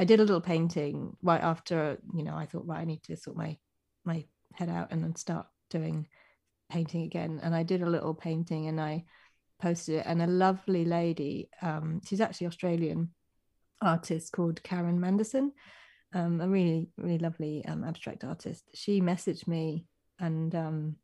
[0.00, 3.18] I did a little painting right after, you know, I thought, right, I need to
[3.18, 3.58] sort my
[4.02, 6.08] my head out and then start doing
[6.70, 7.38] painting again.
[7.42, 9.04] And I did a little painting and I
[9.60, 10.06] posted it.
[10.06, 13.10] And a lovely lady, um, she's actually Australian
[13.82, 15.52] artist called Karen Manderson,
[16.14, 18.70] um, a really, really lovely um, abstract artist.
[18.72, 19.84] She messaged me
[20.18, 20.96] and um,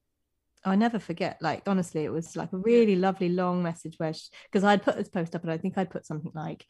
[0.64, 1.36] I never forget.
[1.42, 4.14] Like honestly, it was like a really lovely long message where
[4.50, 6.64] because I'd put this post up and I think I'd put something like,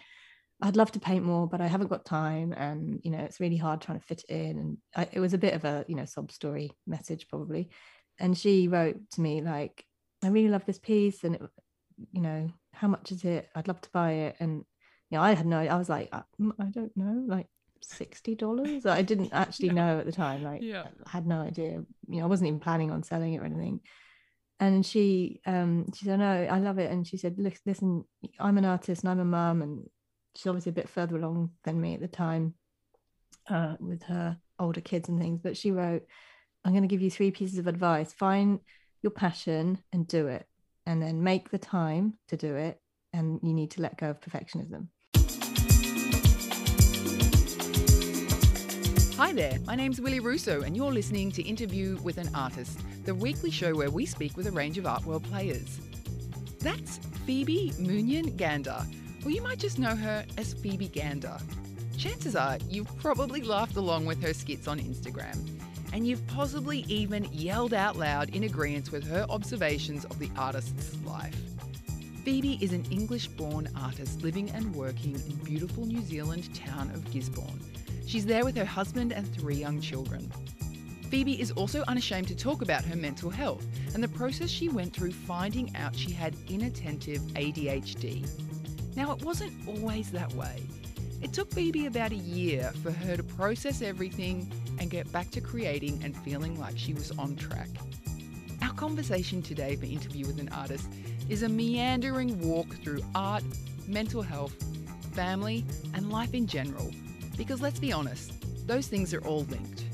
[0.61, 3.57] "I'd love to paint more, but I haven't got time, and you know it's really
[3.57, 5.95] hard trying to fit it in." And I, it was a bit of a you
[5.95, 7.71] know sob story message probably.
[8.19, 9.85] And she wrote to me like,
[10.23, 11.43] "I really love this piece, and it,
[12.13, 13.49] you know how much is it?
[13.55, 14.65] I'd love to buy it." And
[15.11, 15.59] you know I had no.
[15.59, 17.49] I was like, I, uh, I don't know, like
[17.83, 18.87] sixty dollars.
[18.87, 20.43] I didn't actually know at the time.
[20.43, 20.87] Like, yeah.
[21.05, 21.85] I had no idea.
[22.09, 23.81] You know, I wasn't even planning on selling it or anything.
[24.59, 28.05] And she, um, she said, "No, I love it." And she said, "Look, listen,
[28.39, 29.87] I'm an artist and I'm a mum, and
[30.37, 32.55] she's obviously a bit further along than me at the time,
[33.49, 35.41] uh, with her older kids and things.
[35.43, 36.07] But she wrote,
[36.65, 38.61] "I'm going to give you three pieces of advice: find
[39.03, 40.47] your passion and do it,
[40.85, 42.81] and then make the time to do it,
[43.13, 44.89] and you need to let go of perfectionism."
[49.17, 53.15] Hi there, my name's Willie Russo, and you're listening to Interview with an Artist, the
[53.15, 55.81] weekly show where we speak with a range of art world players.
[56.59, 58.85] That's Phoebe Moonyon Gander,
[59.27, 61.37] or you might just know her as Phoebe Gander.
[61.99, 65.37] Chances are you've probably laughed along with her skits on Instagram,
[65.93, 70.97] and you've possibly even yelled out loud in agreement with her observations of the artist's
[71.05, 71.37] life.
[72.25, 77.11] Phoebe is an English born artist living and working in beautiful New Zealand town of
[77.11, 77.61] Gisborne
[78.07, 80.31] She's there with her husband and three young children.
[81.11, 84.95] Phoebe is also unashamed to talk about her mental health and the process she went
[84.95, 88.25] through finding out she had inattentive ADHD.
[88.97, 90.63] Now, it wasn't always that way.
[91.23, 95.41] It took Phoebe about a year for her to process everything and get back to
[95.41, 97.69] creating and feeling like she was on track.
[98.63, 100.89] Our conversation today for Interview with an Artist
[101.29, 103.45] is a meandering walk through art,
[103.87, 104.55] mental health,
[105.15, 106.91] family, and life in general
[107.37, 108.33] because let's be honest,
[108.67, 109.85] those things are all linked.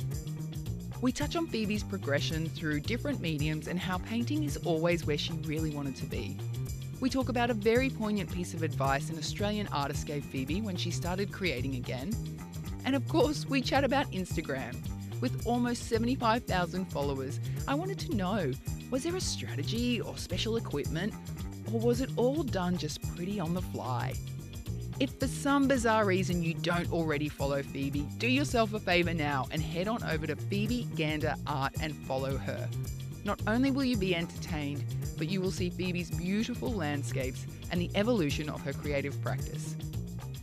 [1.00, 5.32] We touch on Phoebe's progression through different mediums and how painting is always where she
[5.44, 6.38] really wanted to be.
[7.02, 10.76] We talk about a very poignant piece of advice an Australian artist gave Phoebe when
[10.76, 12.12] she started creating again.
[12.84, 14.76] And of course, we chat about Instagram.
[15.20, 18.52] With almost 75,000 followers, I wanted to know
[18.92, 21.12] was there a strategy or special equipment,
[21.72, 24.14] or was it all done just pretty on the fly?
[25.00, 29.48] If for some bizarre reason you don't already follow Phoebe, do yourself a favour now
[29.50, 32.68] and head on over to Phoebe Gander Art and follow her.
[33.24, 34.84] Not only will you be entertained,
[35.16, 39.76] but you will see Phoebe's beautiful landscapes and the evolution of her creative practice.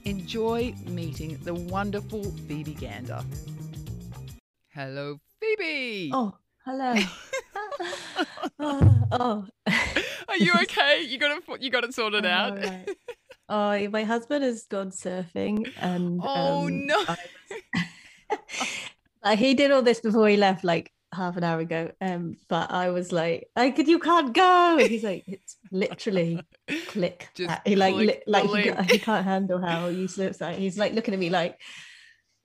[0.06, 3.22] Enjoy meeting the wonderful Phoebe Gander.
[4.70, 6.12] Hello, Phoebe.
[6.14, 6.36] Oh,
[6.66, 6.96] hello.
[8.60, 9.48] oh, oh.
[10.30, 11.02] Are you okay?
[11.02, 11.62] You got it.
[11.62, 12.64] You got it sorted oh, out.
[12.64, 12.96] Right.
[13.50, 17.04] Oh, my husband has gone surfing, and oh um, no,
[19.24, 21.92] was, he did all this before he left, like half an hour ago.
[22.02, 26.42] Um, but I was like, "I could, you can't go." And he's like, "It's literally
[26.88, 30.58] click." Just he like, li- like he, he, can't handle how useless that.
[30.58, 31.60] He's like looking at me like,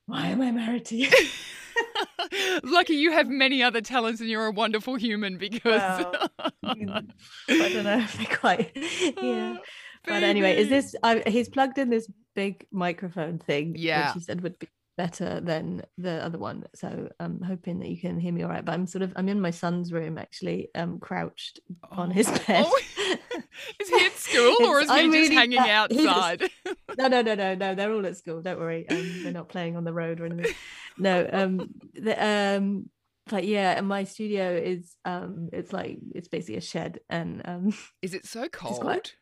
[0.07, 1.11] "Why am I married to you?"
[2.63, 5.83] Lucky you have many other talents and you're a wonderful human because
[6.63, 8.71] I don't know if they quite
[9.21, 9.57] yeah
[10.07, 10.95] but anyway, is this?
[11.03, 15.41] I, he's plugged in this big microphone thing, yeah, which he said would be better
[15.41, 16.65] than the other one.
[16.75, 18.65] So I'm hoping that you can hear me all right.
[18.65, 22.03] But I'm sort of I'm in my son's room actually, um, crouched oh.
[22.03, 22.39] on his oh.
[22.47, 22.67] bed.
[22.67, 22.81] Oh.
[23.81, 26.43] is he at school or is he I'm just really hanging outside?
[26.99, 27.75] no, no, no, no, no.
[27.75, 28.43] They're all at school.
[28.43, 28.89] Don't worry.
[28.89, 30.55] Um, they're not playing on the road or anything.
[30.99, 31.29] No.
[31.31, 31.71] Um.
[31.95, 32.91] The, um.
[33.27, 35.49] But yeah, and my studio is um.
[35.53, 37.75] It's like it's basically a shed, and um.
[38.03, 39.13] Is it so cold?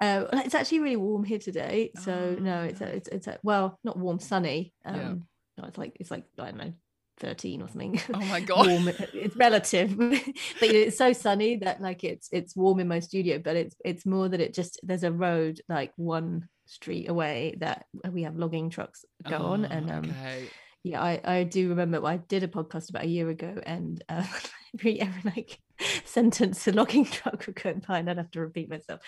[0.00, 1.90] Uh, it's actually really warm here today.
[2.02, 4.74] So oh, no, it's a, it's it's a, well, not warm, sunny.
[4.84, 5.14] Um, yeah.
[5.58, 6.72] no, it's like it's like I don't know,
[7.18, 8.00] thirteen or something.
[8.12, 8.88] Oh my god, warm.
[8.88, 13.00] It's relative, but you know, it's so sunny that like it's it's warm in my
[13.00, 13.38] studio.
[13.38, 17.86] But it's it's more that it just there's a road like one street away that
[18.10, 20.48] we have logging trucks go oh, on, and um, okay.
[20.82, 24.26] yeah, I I do remember I did a podcast about a year ago, and uh,
[24.74, 25.58] every every like
[26.04, 29.00] sentence the logging truck would go by, and I'd have to repeat myself.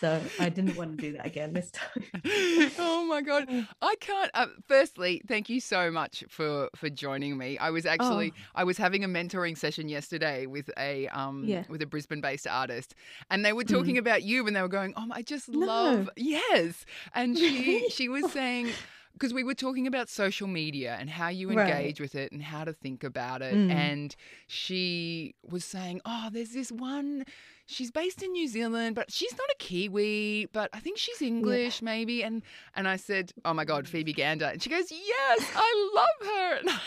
[0.00, 2.04] So I didn't want to do that again this time.
[2.78, 3.46] oh my god,
[3.82, 4.30] I can't.
[4.32, 7.58] Uh, firstly, thank you so much for for joining me.
[7.58, 8.40] I was actually oh.
[8.54, 11.64] I was having a mentoring session yesterday with a um yeah.
[11.68, 12.94] with a Brisbane based artist,
[13.30, 14.00] and they were talking mm.
[14.00, 15.66] about you, and they were going, "Oh, I just no.
[15.66, 18.70] love yes," and she she was saying
[19.12, 21.68] because we were talking about social media and how you Right.
[21.68, 23.54] engage with it and how to think about it.
[23.54, 23.70] Mm.
[23.70, 27.24] And she was saying, Oh, there's this one.
[27.70, 31.80] She's based in New Zealand, but she's not a Kiwi, but I think she's English,
[31.82, 32.22] maybe.
[32.24, 32.42] And
[32.74, 34.46] and I said, Oh my God, Phoebe Gander.
[34.46, 36.58] And she goes, Yes, I love her.
[36.58, 36.70] And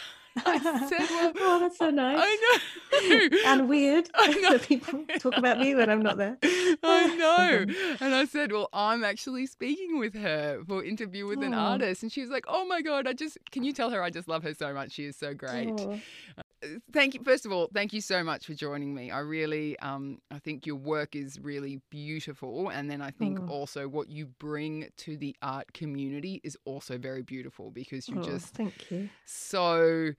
[0.46, 2.18] I said, Well, oh, that's so nice.
[2.20, 3.38] I know.
[3.46, 6.38] and weird that people talk about me when I'm not there.
[6.84, 7.66] I know.
[8.02, 11.60] And I said, Well, I'm actually speaking with her for interview with an Oh.
[11.60, 12.04] artist.
[12.04, 14.28] And she was like, Oh my God, I just, can you tell her I just
[14.28, 14.92] love her so much?
[14.92, 15.72] She is so great.
[15.80, 16.00] Oh.
[16.92, 17.22] Thank you.
[17.24, 19.12] First of all, thank you so much for joining me.
[19.12, 22.70] I really, um, I think your work is really beautiful.
[22.70, 23.48] And then I think Oh.
[23.48, 28.24] also what you bring to the art community is also very beautiful because you're Oh,
[28.26, 29.10] just thank you.
[29.26, 30.12] so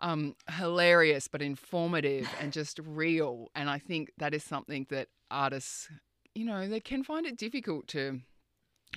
[0.00, 3.48] um, hilarious but informative and just real.
[3.54, 5.88] And I think that is something that artists,
[6.34, 8.20] you know, they can find it difficult to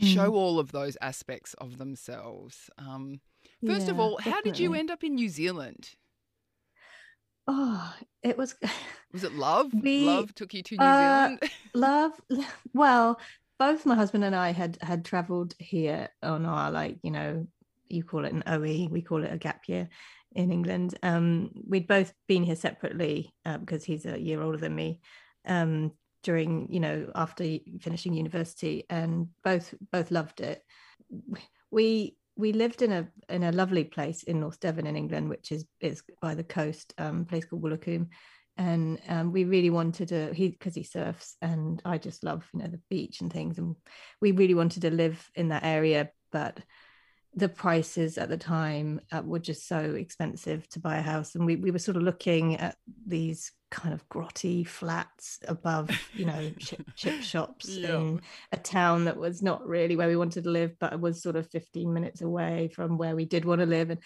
[0.01, 0.35] show Mm.
[0.35, 2.69] all of those aspects of themselves.
[2.79, 3.21] Um,
[3.67, 5.91] first of Yeah, all, how did you end up in New Zealand?
[7.47, 8.55] Oh, it was
[9.13, 9.71] Was it love?
[9.73, 11.51] We- love took you to New uh, Zealand?
[11.73, 12.11] love.
[12.73, 13.19] Well,
[13.59, 17.47] both my husband and I had had travelled here on our like you know
[17.87, 19.87] you call it an OE, we call it a gap year
[20.35, 20.97] in England.
[21.03, 24.99] Um, we'd both been here separately uh, because he's a year older than me.
[25.45, 25.91] Um,
[26.23, 27.43] during you know after
[27.81, 30.63] finishing university, and both both loved it.
[31.69, 35.51] We we lived in a in a lovely place in North Devon in England, which
[35.51, 38.07] is is by the coast, um, place called Woolacombe.
[38.55, 42.59] And um, we really wanted to he because he surfs and i just love you
[42.59, 43.57] know the beach and things.
[43.57, 43.75] And
[44.21, 46.59] we really wanted to live in that area but
[47.35, 51.45] the prices at the time uh, were just so expensive to buy a house and
[51.45, 52.75] we, we were sort of looking at
[53.07, 57.97] these kind of grotty flats above you know chip, chip shops Yeah.
[57.97, 58.21] in
[58.51, 61.35] a town that was not really where we wanted to live but it was sort
[61.35, 63.99] of 15 minutes away from where we did want to live and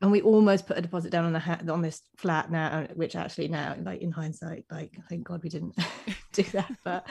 [0.00, 3.16] and we almost put a deposit down on the ha- on this flat now which
[3.16, 5.76] actually now like in hindsight like thank god we didn't
[6.32, 6.72] do that.
[6.84, 7.06] But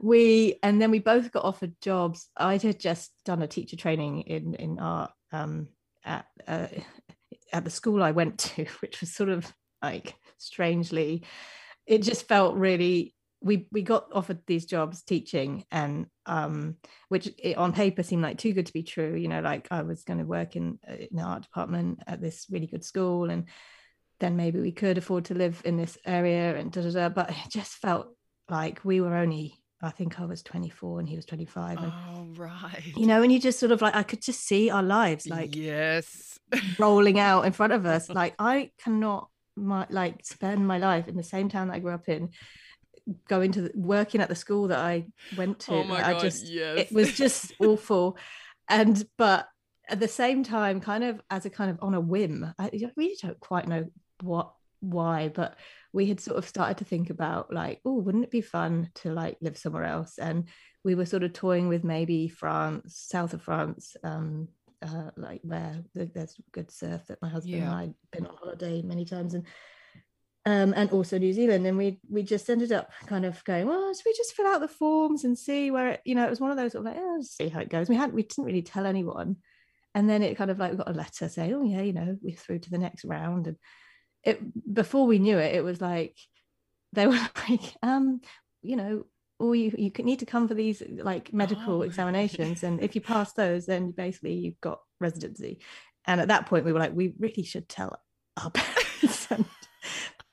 [0.00, 2.28] we and then we both got offered jobs.
[2.36, 5.68] I had just done a teacher training in in art um
[6.04, 6.68] at uh,
[7.52, 9.52] at the school i went to which was sort of
[9.82, 11.24] like strangely
[11.86, 16.76] it just felt really we we got offered these jobs teaching and um
[17.08, 19.82] which it, on paper seemed like too good to be true you know like i
[19.82, 23.30] was going to work in, uh, in the art department at this really good school
[23.30, 23.46] and
[24.20, 27.30] then maybe we could afford to live in this area and da da da but
[27.30, 28.08] it just felt
[28.48, 32.26] like we were only i think i was 24 and he was 25 and oh,
[32.36, 32.82] right.
[32.96, 35.56] you know and you just sort of like i could just see our lives like
[35.56, 36.38] yes.
[36.78, 41.16] rolling out in front of us like i cannot my like spend my life in
[41.16, 42.28] the same town that i grew up in
[43.28, 45.04] going to the, working at the school that i
[45.36, 46.22] went to Oh my i God.
[46.22, 46.78] just yes.
[46.78, 48.16] it was just awful
[48.68, 49.48] and but
[49.88, 53.16] at the same time kind of as a kind of on a whim i really
[53.20, 53.86] don't quite know
[54.22, 55.56] what why but
[55.92, 59.12] we had sort of started to think about like oh wouldn't it be fun to
[59.12, 60.48] like live somewhere else and
[60.84, 64.48] we were sort of toying with maybe france south of france um
[64.80, 69.04] uh, like where there's good surf that my husband and i'd been on holiday many
[69.04, 69.44] times and
[70.48, 71.66] um, and also New Zealand.
[71.66, 74.62] And we we just ended up kind of going, well, should we just fill out
[74.62, 76.92] the forms and see where it, you know, it was one of those sort of
[76.92, 77.90] like, oh, let's see how it goes.
[77.90, 79.36] We hadn't, we didn't really tell anyone.
[79.94, 82.16] And then it kind of like we got a letter saying, oh yeah, you know,
[82.22, 83.46] we're through to the next round.
[83.46, 83.56] And
[84.24, 84.40] it
[84.72, 86.16] before we knew it, it was like
[86.94, 87.12] they were
[87.50, 88.22] like, um,
[88.62, 89.04] you know,
[89.38, 91.82] or you you could need to come for these like medical Oh.
[91.82, 95.58] examinations, and if you pass those, then basically you've got residency.
[96.06, 98.00] And at that point, we were like, we really should tell
[98.42, 99.44] our parents and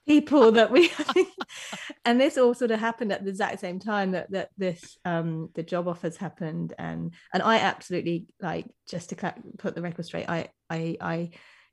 [0.07, 0.91] people that we
[2.05, 5.49] and this all sort of happened at the exact same time that that this um
[5.55, 10.29] the job offers happened and and I absolutely like just to put the record straight
[10.29, 11.29] I I I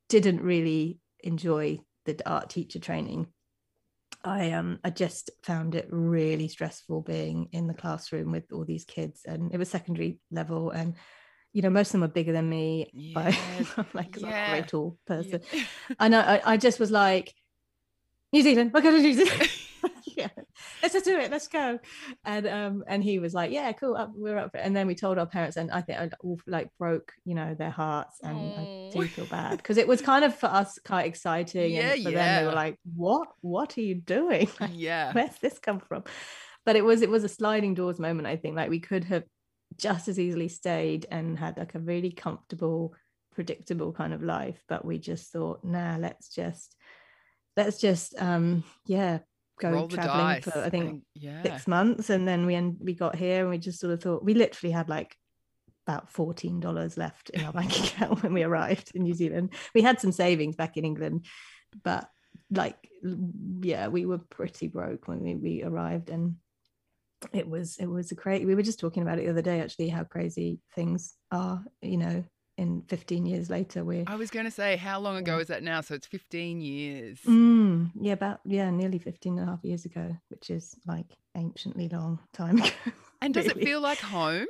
[0.08, 3.28] didn't really enjoy the art teacher training
[4.24, 8.84] I um I just found it really stressful being in the classroom with all these
[8.84, 10.94] kids and it was secondary level and
[11.52, 13.76] you know most of them are bigger than me by Yes.
[13.94, 14.50] like 'cause I'm like a Yeah.
[14.50, 15.16] very tall Yeah.
[15.16, 15.40] person
[16.00, 17.34] and I, I I just was like,
[18.32, 19.50] New Zealand, we're going to New Zealand.
[20.16, 20.28] yeah,
[20.80, 21.30] let's just do it.
[21.30, 21.80] Let's go.
[22.24, 23.96] And um, and he was like, yeah, cool.
[23.96, 24.52] Up, we're up.
[24.52, 27.12] for it." And then we told our parents, and I think I all like broke,
[27.24, 28.18] you know, their hearts.
[28.22, 31.94] And I do feel bad because it was kind of for us quite exciting, Yeah,
[31.94, 33.28] and for them they were like, what?
[33.40, 34.48] What are you doing?
[34.60, 35.12] Like, yeah.
[35.12, 36.04] where's this come from
[36.64, 39.24] but it was it was a sliding doors moment i think like we could have
[39.76, 42.94] just as easily stayed and had like a really comfortable
[43.34, 46.76] predictable kind of life but we just thought nah let's just
[47.56, 49.18] let's just um yeah
[49.61, 51.42] go Roll traveling for i think yeah.
[51.42, 54.25] six months and then we end, we got here and we just sort of thought
[54.25, 55.16] we literally had like
[55.87, 59.50] about fourteen dollars left in our bank account when we arrived in New Zealand.
[59.75, 61.26] We had some savings back in England,
[61.82, 62.09] but
[62.50, 62.76] like
[63.61, 66.37] yeah, we were pretty broke when we, we arrived, and
[67.32, 68.47] it was it was a crazy.
[68.47, 71.64] We were just talking about it the other day, actually, how crazy things are.
[71.80, 72.25] You know,
[72.59, 75.62] in 15 years later we're I was going to say how long ago is that
[75.62, 75.80] now?
[75.80, 77.18] So it's 15 years.
[77.26, 81.88] Mm, yeah about yeah nearly 15 and a half years ago which is like anciently
[81.88, 82.71] long time ago
[83.21, 83.62] and does really.
[83.62, 84.47] it feel like home?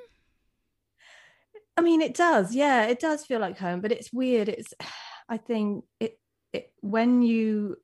[1.76, 4.74] I mean it does yeah it does feel like home but it's weird it's
[5.28, 6.18] I think it,
[6.52, 7.76] it when you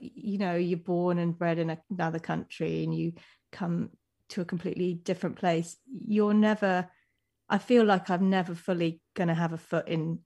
[0.00, 3.14] you know you're born and bred in another country and you
[3.50, 3.90] come
[4.28, 6.88] to a completely different place you're never
[7.48, 10.20] I feel like I'm never fully going to have a foot in,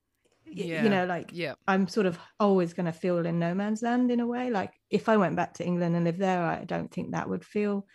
[0.45, 0.83] yeah.
[0.83, 1.53] you know, like yeah.
[1.67, 4.49] I'm sort of always going to feel in no man's land in a way.
[4.49, 7.45] Like if I went back to England and lived there, I don't think that would
[7.45, 7.85] feel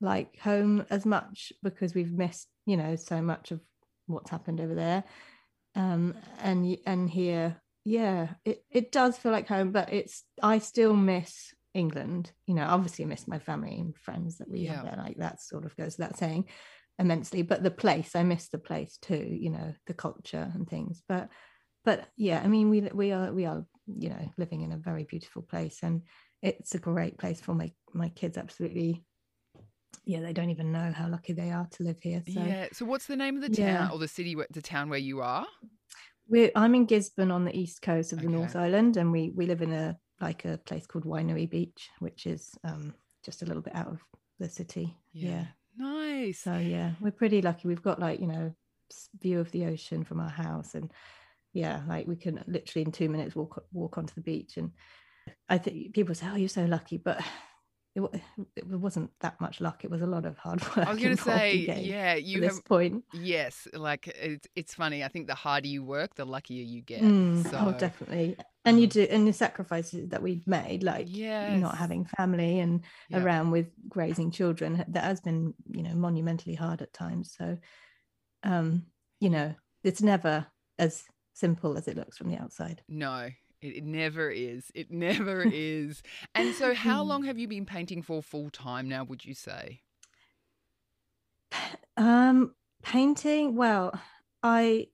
[0.00, 3.60] like home as much because we've missed, you know, so much of
[4.06, 5.04] what's happened over there.
[5.74, 10.94] Um, and and here, yeah, it it does feel like home, but it's I still
[10.94, 12.32] miss England.
[12.46, 14.76] You know, obviously I miss my family and friends that we yeah.
[14.76, 14.96] have there.
[14.96, 16.46] Like that sort of goes without saying
[17.00, 21.02] immensely but the place i miss the place too you know the culture and things.
[21.08, 21.28] But
[21.84, 25.04] but yeah i mean we we are we are you know living in a very
[25.04, 26.02] beautiful place and
[26.42, 29.04] it's a great place for my my kids absolutely.
[30.04, 32.84] Yeah they don't even know how lucky they are to live here so yeah so
[32.84, 33.88] what's the name of the town yeah.
[33.90, 35.46] or the city the town where you are?
[36.28, 39.46] We're i'm in gisborne on the east coast of the north island and we we
[39.46, 43.62] live in a like a place called wainui beach which is um just a little
[43.62, 44.00] bit out of
[44.38, 44.96] the city.
[45.12, 45.44] Yeah, yeah.
[45.80, 46.40] Nice.
[46.40, 47.68] So yeah, we're pretty lucky.
[47.68, 48.54] We've got like, you know,
[49.20, 50.92] view of the ocean from our house and
[51.52, 54.72] yeah, like we can literally in 2 minutes walk walk onto the beach and
[55.48, 57.20] I think people say, "Oh, you're so lucky," but
[57.94, 58.02] it,
[58.56, 59.84] it wasn't that much luck.
[59.84, 60.86] It was a lot of hard work.
[60.86, 63.04] I was going to say, yeah, you have, this point.
[63.12, 65.02] Yes, like it's it's funny.
[65.02, 67.02] I think the harder you work, the luckier you get.
[67.02, 68.36] Mm, oh, so, oh, definitely.
[68.64, 71.58] And you um do, and the sacrifices that we've made, like yes.
[71.58, 73.22] not having family and yep.
[73.22, 77.34] around with raising children, that has been, you know, monumentally hard at times.
[77.36, 77.56] So,
[78.42, 78.82] um,
[79.18, 80.46] you know, it's never
[80.78, 82.82] as simple as it looks from the outside.
[82.86, 83.30] No,
[83.62, 84.70] it, it never is.
[84.74, 86.02] It never is.
[86.34, 89.04] And so, how long have you been painting for full time now?
[89.04, 89.80] Would you say?
[91.96, 93.56] Um, painting.
[93.56, 93.92] Well,
[94.42, 94.86] I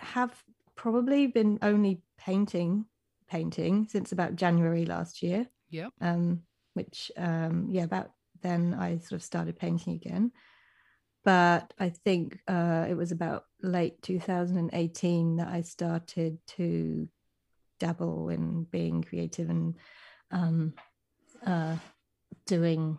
[0.00, 0.42] have
[0.74, 2.86] probably been only painting
[3.30, 5.46] painting since about January last year.
[5.70, 5.88] Yeah.
[6.00, 6.42] Um,
[6.74, 8.10] which um, yeah, about
[8.42, 10.32] then I sort of started painting again.
[11.24, 17.08] But I think uh, it was about late 2018 that I started to
[17.78, 19.76] dabble in being creative and
[20.30, 20.74] um,
[21.46, 21.76] uh,
[22.46, 22.98] doing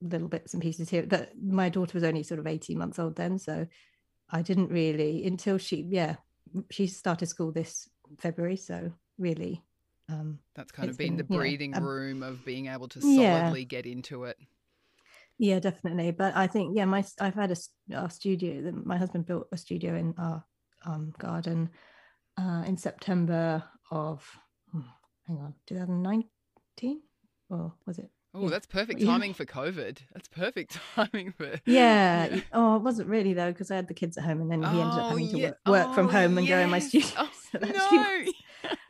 [0.00, 1.02] little bits and pieces here.
[1.02, 3.66] That my daughter was only sort of 18 months old then, so
[4.30, 6.16] I didn't really until she yeah
[6.70, 8.56] she started school this February.
[8.56, 9.62] So really,
[10.08, 13.00] um, that's kind of been, been the breathing yeah, um, room of being able to
[13.00, 13.66] solidly yeah.
[13.66, 14.38] get into it.
[15.38, 16.10] Yeah, definitely.
[16.10, 18.72] But I think yeah, my I've had a, a studio.
[18.84, 20.44] My husband built a studio in our
[20.84, 21.70] um, garden
[22.38, 24.28] uh, in September of
[24.72, 24.80] hmm,
[25.26, 27.02] hang on 2019
[27.50, 28.50] or was it Oh, yeah.
[28.50, 29.36] that's perfect timing yeah.
[29.36, 29.98] for COVID.
[30.12, 31.60] That's perfect timing for.
[31.64, 32.40] Yeah.
[32.52, 34.68] Oh, it wasn't really though, because I had the kids at home, and then he
[34.68, 36.56] ended up oh, having to work, work oh, from home and yes.
[36.56, 37.10] go in my studio.
[37.16, 38.24] Oh, so no.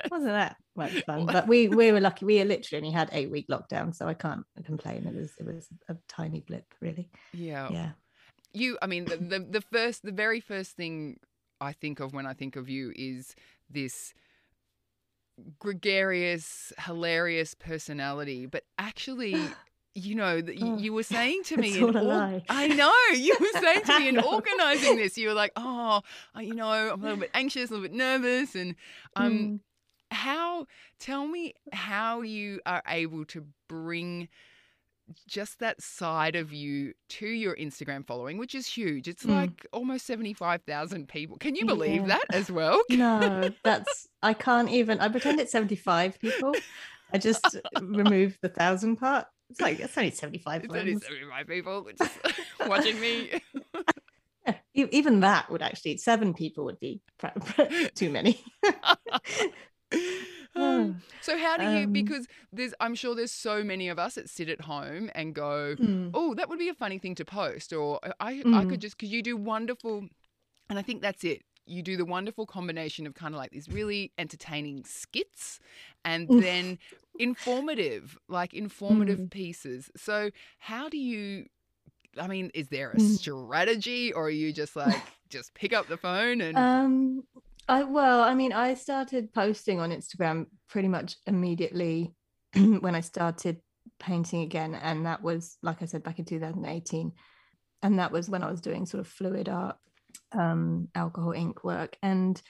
[0.10, 1.26] wasn't that much fun?
[1.26, 2.24] But we we were lucky.
[2.24, 5.06] We literally only had eight week lockdown, so I can't complain.
[5.06, 7.08] It was it was a tiny blip, really.
[7.32, 7.68] Yeah.
[7.70, 7.90] Yeah.
[8.54, 11.20] You, I mean, the, the the first, the very first thing
[11.60, 13.34] I think of when I think of you is
[13.70, 14.14] this
[15.58, 19.36] gregarious, hilarious personality, but actually.
[19.94, 23.82] You know, oh, you were saying to me, in or- I know you were saying
[23.82, 26.02] to me in organizing this, you were like, "Oh,
[26.38, 28.76] you know, I'm a little bit anxious, a little bit nervous," and
[29.16, 29.60] um, mm.
[30.12, 30.66] how?
[31.00, 34.28] Tell me how you are able to bring
[35.26, 39.08] just that side of you to your Instagram following, which is huge.
[39.08, 39.34] It's mm.
[39.34, 41.36] like almost 75,000 people.
[41.38, 42.18] Can you believe yeah.
[42.18, 42.80] that as well?
[42.90, 46.54] no, that's, I can't even, I pretend it's 75 people.
[47.12, 49.26] I just remove the thousand part.
[49.50, 51.86] It's like, it's only 75 It's only 75 people
[52.66, 53.40] watching me.
[54.74, 57.00] even that would actually, seven people would be
[57.94, 58.44] too many.
[60.56, 64.16] Um, so how do you um, because there's I'm sure there's so many of us
[64.16, 66.10] that sit at home and go, mm.
[66.14, 68.56] "Oh, that would be a funny thing to post," or "I mm.
[68.56, 68.82] I could mm.
[68.82, 70.08] just because you do wonderful,"
[70.68, 71.42] and I think that's it.
[71.66, 75.60] You do the wonderful combination of kind of like these really entertaining skits
[76.04, 76.78] and then
[77.18, 79.30] informative, like informative mm.
[79.30, 79.90] pieces.
[79.96, 81.46] So how do you
[82.18, 83.16] I mean, is there a mm.
[83.16, 87.24] strategy or are you just like just pick up the phone and um
[87.68, 92.14] I well, I mean, I started posting on Instagram pretty much immediately
[92.54, 93.60] when I started
[94.00, 94.74] painting again.
[94.74, 97.12] And that was, like I said, back in 2018.
[97.82, 99.76] And that was when I was doing sort of fluid art,
[100.32, 101.96] um, alcohol ink work.
[102.02, 102.40] And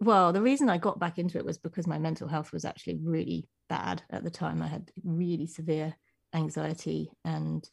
[0.00, 2.98] well, the reason I got back into it was because my mental health was actually
[3.02, 4.62] really bad at the time.
[4.62, 5.94] I had really severe
[6.34, 7.68] anxiety and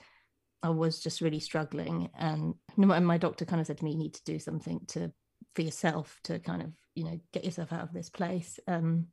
[0.63, 2.09] I was just really struggling.
[2.17, 5.11] And my doctor kind of said to me, you need to do something to
[5.57, 8.59] for yourself to kind of, you know, get yourself out of this place.
[8.67, 9.07] Um,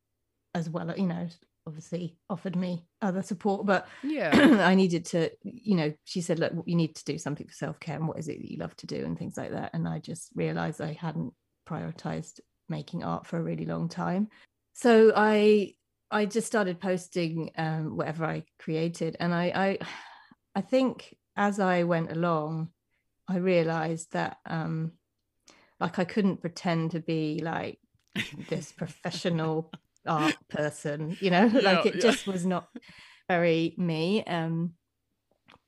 [0.55, 1.27] as well, you know,
[1.67, 6.53] obviously offered me other support, but yeah, I needed to, you know, she said, look,
[6.67, 8.87] you need to do something for self-care and what is it that you love to
[8.87, 9.71] do and things like that.
[9.73, 11.33] And I just realized I hadn't
[11.67, 14.29] prioritized making art for a really long time.
[14.75, 15.73] So I
[16.11, 19.17] I just started posting um, whatever I created.
[19.19, 19.79] And I I
[20.55, 22.69] I think as I went along,
[23.27, 24.93] I realized that um
[25.81, 27.79] like I couldn't pretend to be like
[28.49, 29.71] this professional
[30.07, 32.01] art person, you know, yeah, like it yeah.
[32.01, 32.69] just was not
[33.29, 34.25] very me.
[34.25, 34.75] Um,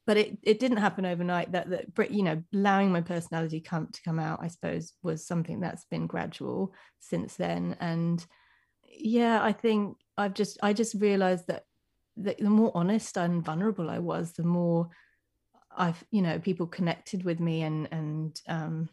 [0.06, 4.02] but it, it didn't happen overnight that that you know allowing my personality come to
[4.02, 8.24] come out i suppose was something that's been gradual since then and
[8.88, 11.64] yeah i think i've just i just realized that,
[12.16, 14.88] that the more honest and vulnerable i was the more
[15.76, 18.88] i've you know people connected with me and and um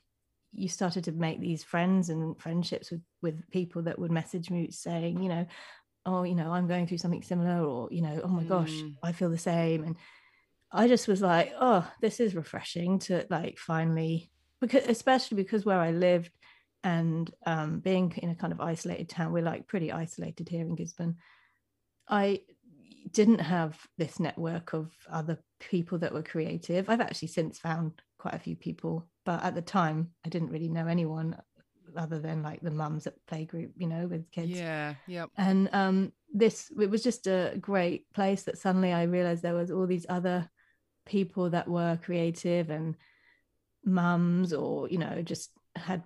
[0.54, 4.70] you started to make these friends and friendships with with people that would message me
[4.72, 5.46] saying you know
[6.06, 8.50] oh you know i'm going through something similar or you know oh my mm.
[8.50, 9.96] gosh i feel the same and
[10.72, 14.30] i just was like oh this is refreshing to like finally
[14.62, 16.32] because especially because where i lived
[16.86, 20.76] and um, being in a kind of isolated town we're like pretty isolated here in
[20.76, 21.16] gisborne
[22.10, 22.42] i
[23.12, 28.34] didn't have this network of other people that were creative i've actually since found quite
[28.34, 31.36] a few people but at the time i didn't really know anyone
[31.96, 34.50] other than like the mums at playgroup you know with kids.
[34.50, 39.44] Yeah yeah and um this it was just a great place that suddenly i realized
[39.44, 40.50] there was all these other
[41.06, 42.96] people that were creative and
[43.86, 46.02] mums or you know just had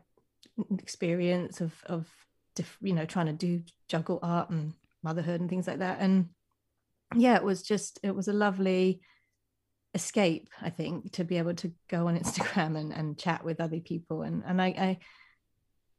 [0.80, 2.08] experience of of
[2.82, 6.00] you know trying to do juggle art and motherhood and things like that.
[6.00, 6.30] And
[7.16, 9.02] yeah it was just it was a lovely
[9.98, 13.80] escape i think to be able to go on instagram and, and chat with other
[13.80, 14.22] people.
[14.22, 15.00] And and I, I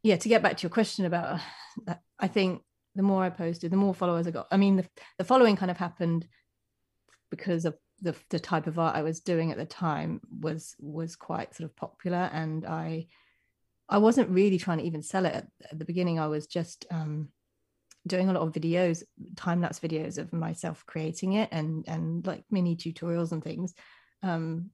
[0.03, 1.41] yeah to get back to your question about
[1.87, 2.63] that i think
[2.95, 4.47] the more i posted the more followers i got.
[4.51, 4.87] I mean the,
[5.19, 6.27] the following kind of happened
[7.31, 11.17] because of the, the type of art i was doing at the time was was
[11.17, 12.31] quite sort of popular.
[12.33, 13.07] And i
[13.89, 16.21] i wasn't really trying to even sell it at, at the beginning.
[16.21, 17.31] I was just um
[18.09, 19.03] doing a lot of videos
[19.37, 23.75] time lapse videos of myself creating it and and like mini tutorials and things
[24.23, 24.71] um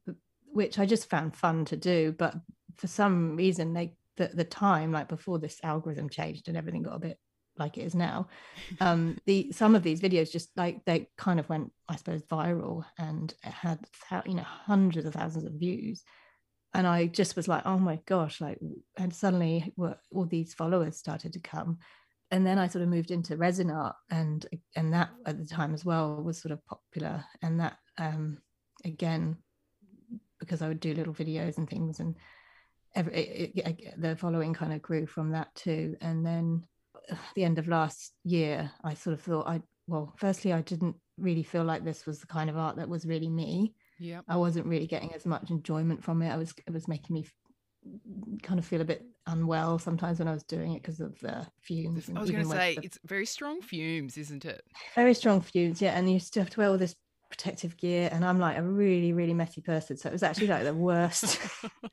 [0.47, 2.35] which i just found fun to do but
[2.77, 6.97] for some reason they the, the time like before this algorithm changed and everything got
[6.97, 7.19] a bit
[7.57, 8.29] like it is now
[8.81, 12.85] um the some of these videos just like they kind of went i suppose viral
[12.99, 13.79] and it had
[14.27, 16.03] you know hundreds of thousands of views.
[16.77, 18.59] And i just was like oh my gosh like
[18.99, 21.79] and suddenly all these followers started to come
[22.35, 25.73] and then i sort of moved into resin art and and that at the time
[25.73, 28.39] as well was sort of popular and that um
[28.85, 29.37] again
[30.41, 32.17] because i would do little videos and things and
[32.95, 35.97] every, it, it, the following kind of grew from that too.
[36.01, 36.65] And then
[37.35, 41.43] the end of last year, I sort of thought I well, firstly, I didn't really
[41.43, 43.75] feel like this was the kind of art that was really me.
[43.99, 46.31] Yeah, I wasn't really getting as much enjoyment from it.
[46.31, 47.27] I was it was making me
[48.43, 51.47] kind of feel a bit unwell sometimes when I was doing it because of the
[51.61, 52.11] fumes.
[52.15, 54.63] I was going to say the, it's very strong fumes, isn't it?
[54.95, 55.97] Very strong fumes, yeah.
[55.97, 56.95] And you still have to wear all this
[57.35, 60.63] protective gear and i'm like a really really messy person so it was actually like
[60.63, 61.41] the worst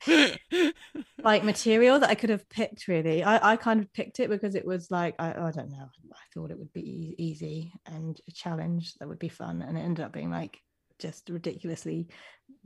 [1.23, 4.53] like material that i could have picked really I, I kind of picked it because
[4.53, 8.31] it was like I, I don't know i thought it would be easy and a
[8.31, 10.59] challenge that would be fun and it ended up being like
[10.99, 12.09] just ridiculously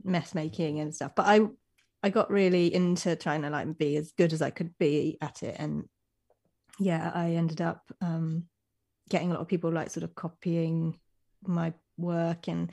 [0.04, 1.40] mess making and stuff but i
[2.06, 5.42] i got really into trying to like be as good as i could be at
[5.42, 5.84] it and
[6.78, 8.44] yeah i ended up um
[9.08, 10.96] getting a lot of people like sort of copying
[11.44, 12.70] my work and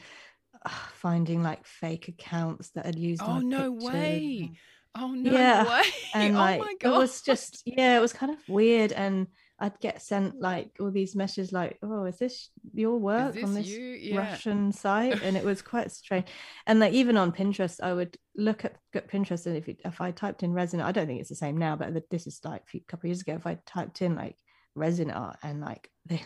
[0.63, 4.51] uh, finding like fake accounts that had used oh no way
[4.95, 5.83] oh no yeah way.
[6.13, 9.27] and oh like it was just yeah it was kind of weird and
[9.59, 13.53] I'd get sent like all these messages like, "Oh, is this your work this on
[13.53, 14.17] this yeah.
[14.17, 16.27] Russian site?" And it was quite strange.
[16.65, 20.11] And like even on Pinterest, I would look at, at Pinterest, and if if I
[20.11, 22.65] typed in resin, I don't think it's the same now, but this is like a
[22.65, 23.35] few, couple of years ago.
[23.35, 24.35] If I typed in like
[24.75, 26.23] resin art, and like they,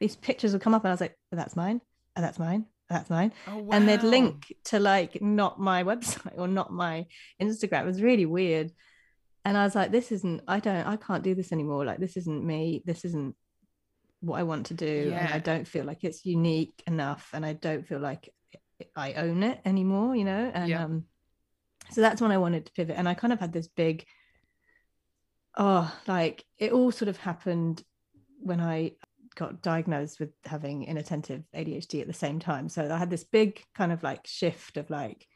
[0.00, 1.80] these pictures would come up, and I was like, oh, "That's mine."
[2.16, 3.74] oh, that's mine that's mine oh, wow.
[3.76, 7.06] and they'd link to like not my website or not my
[7.40, 8.70] instagram it was really weird
[9.44, 11.84] and I was like, this isn't, I don't, I can't do this anymore.
[11.84, 12.82] Like, this isn't me.
[12.84, 13.34] This isn't
[14.20, 15.08] what I want to do.
[15.10, 15.24] Yeah.
[15.24, 17.30] And I don't feel like it's unique enough.
[17.32, 18.28] And I don't feel like
[18.94, 20.50] I own it anymore, you know?
[20.54, 20.84] And Yeah.
[20.84, 21.04] um,
[21.90, 22.96] so that's when I wanted to pivot.
[22.96, 24.04] And I kind of had this big,
[25.56, 27.82] oh, like it all sort of happened
[28.38, 28.92] when I
[29.34, 32.68] got diagnosed with having inattentive ADHD at the same time.
[32.68, 35.26] So I had this big kind of like shift of like,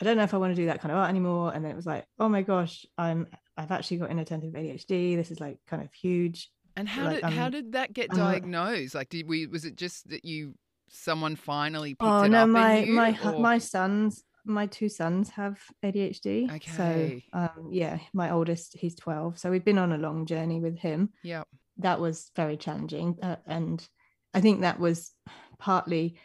[0.00, 1.52] I don't know if I want to do that kind of art anymore.
[1.54, 5.16] And then it was like, oh my gosh, I'm I've actually got inattentive ADHD.
[5.16, 6.50] This is like kind of huge.
[6.76, 8.94] And how Like, did how um, did that get diagnosed?
[8.94, 9.46] Like, did we?
[9.46, 10.54] Was it just that you
[10.88, 12.92] someone finally picked Oh it no, up my in you?
[12.94, 16.50] my or- my sons, my two sons have ADHD.
[16.56, 17.22] Okay.
[17.32, 19.38] So um yeah, my oldest, he's 12.
[19.38, 21.10] So we've been on a long journey with him.
[21.22, 21.42] yeah,
[21.78, 23.86] that was very challenging uh, and
[24.34, 25.12] i think that was
[25.58, 26.18] partly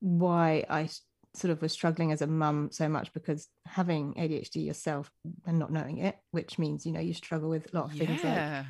[0.00, 0.88] why i
[1.34, 5.10] sort of was struggling as a mum so much because having adhd yourself
[5.46, 8.22] and not knowing it which means you know you struggle with a lot of things
[8.22, 8.64] like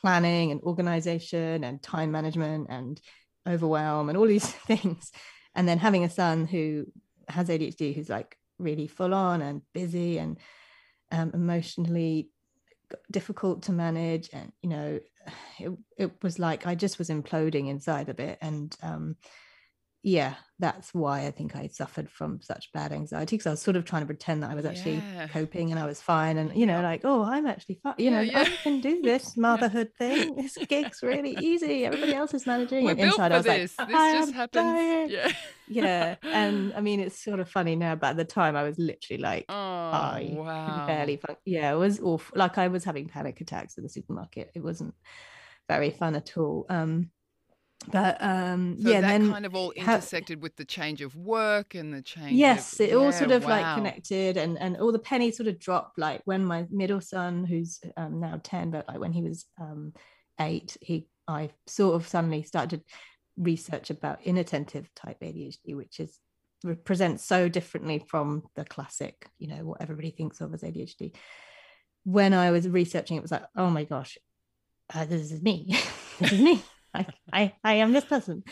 [0.00, 3.00] planning and organization and time management and
[3.46, 5.10] overwhelm and all these things.
[5.54, 6.86] And then having a son who
[7.28, 10.38] has adhd who's like really full on and busy and
[11.10, 12.30] um, emotionally
[13.10, 15.00] difficult to manage and you know
[15.58, 19.16] it, it was like i just was imploding inside a bit and um
[20.02, 23.76] yeah that's why i think i suffered from such bad anxiety because i was sort
[23.76, 25.26] of trying to pretend that i was actually Yeah.
[25.28, 26.88] coping and i was fine and you know Yeah.
[26.88, 28.40] like oh i'm actually fine you know yeah.
[28.40, 32.92] i can do this motherhood thing this gig's really easy everybody else is managing we're
[32.92, 33.74] and inside i was this.
[33.78, 34.62] like this I just happens.
[34.62, 35.10] dying.
[35.10, 35.32] Yeah.
[35.68, 38.78] yeah and i mean it's sort of funny now but at the time i was
[38.78, 40.86] literally like Oh I wow.
[40.86, 44.52] barely fun- yeah it was awful like i was having panic attacks at the supermarket
[44.54, 44.94] it wasn't
[45.68, 47.10] very fun at all um
[47.90, 51.14] but um So yeah that then kind of all ha- intersected with the change of
[51.16, 52.32] work and the change.
[52.32, 55.48] yes of, it all yeah, sort of like connected and and all the pennies sort
[55.48, 59.22] of dropped like when my middle son who's um, now 10 but like when he
[59.22, 59.92] was um
[60.40, 62.82] eight he i sort of suddenly started
[63.36, 66.18] research about inattentive type adhd which is
[66.84, 71.14] presents so differently from the classic you know what everybody thinks of as adhd
[72.04, 74.16] when i was researching it was like oh my gosh
[74.94, 75.76] uh, this is me.
[76.20, 76.62] This is me
[77.32, 78.42] I, I i am this person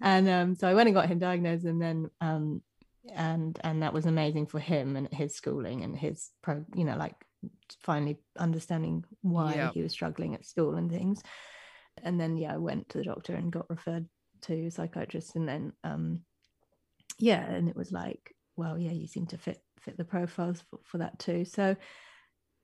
[0.00, 2.62] and um so i went and got him diagnosed and then um
[3.14, 6.96] and and that was amazing for him and his schooling and his pro you know
[6.96, 7.14] like
[7.82, 9.70] finally understanding why Yeah.
[9.72, 11.22] he was struggling at school and things.
[12.02, 14.06] And then yeah i went to the doctor and got referred
[14.42, 16.20] to a psychiatrist and then um
[17.18, 20.78] yeah and it was like well yeah you seem to fit fit the profiles for,
[20.84, 21.44] for that too.
[21.46, 21.76] So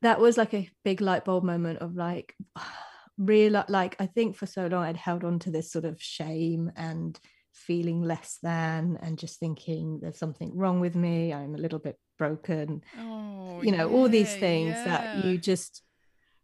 [0.02, 2.34] that was like a big light bulb moment of like
[3.18, 6.70] real like i think for so long i'd held on to this sort of shame
[6.76, 7.18] and
[7.52, 11.98] feeling less than and just thinking there's something wrong with me i'm a little bit
[12.18, 15.82] broken Oh, you know all these yeah, things that you just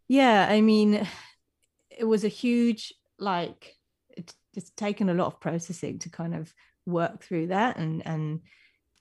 [0.09, 1.07] yeah i mean
[1.91, 3.75] it was a huge like
[4.17, 6.53] it's just taken a lot of processing to kind of
[6.87, 8.41] work through that and and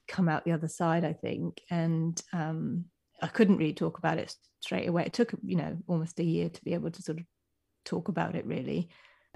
[0.08, 1.62] come out the other side i think.
[1.70, 2.86] And um
[3.22, 5.04] i couldn't really talk about it straight away.
[5.06, 7.26] It took you know almost a year to be able to sort of
[7.86, 8.90] talk about it really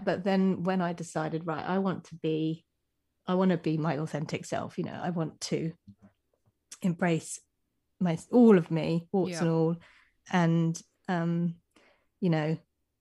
[0.03, 2.63] but then when i decided right i want to be
[3.27, 5.71] i want to be my authentic self you know i want to
[6.81, 7.39] embrace
[7.99, 9.41] my all of me warts Yeah.
[9.41, 9.75] and all
[10.31, 11.55] and um
[12.19, 12.57] you know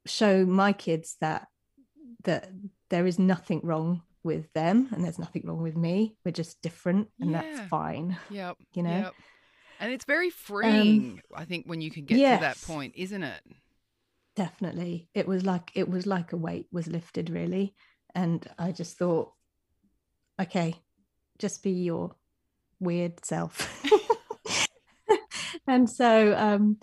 [0.06, 1.48] show my kids that
[2.24, 2.48] that
[2.90, 7.08] there is nothing wrong with them and there's nothing wrong with me we're just different
[7.20, 7.42] and Yeah.
[7.42, 8.56] that's fine Yep.
[8.72, 8.90] you know?
[8.98, 9.14] Yep.
[9.80, 13.40] And it's very freeing, I think, when you can get to that point, isn't it?
[14.36, 15.08] Definitely.
[15.14, 17.74] It was like it was like a weight was lifted really.
[18.16, 19.32] And i just thought
[20.40, 20.74] okay
[21.38, 22.14] just be your
[22.80, 23.82] weird self.
[25.66, 26.78] And so um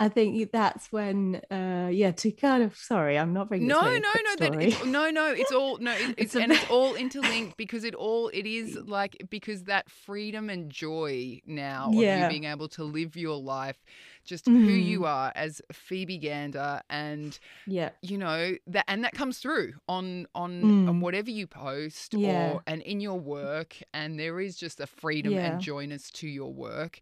[0.00, 4.00] i think that's when uh yeah to kind of sorry i'm not bringing No, very
[4.00, 4.36] no, no.
[4.38, 5.26] That it's, no, no.
[5.40, 5.92] It's all no.
[5.92, 9.90] It, it's, It's and it's all interlinked because it all it is like because that
[9.90, 13.78] freedom and joy now of you being able to live your life,
[14.24, 14.54] just who
[14.90, 15.06] you Mhm.
[15.08, 20.52] are as Phoebe Gander, and yeah you know that and that comes through on on
[20.88, 21.00] on Mm.
[21.00, 22.28] whatever you post Yeah.
[22.54, 25.44] or and in your work, and there is just a freedom Yeah.
[25.52, 27.00] and joyness to your work,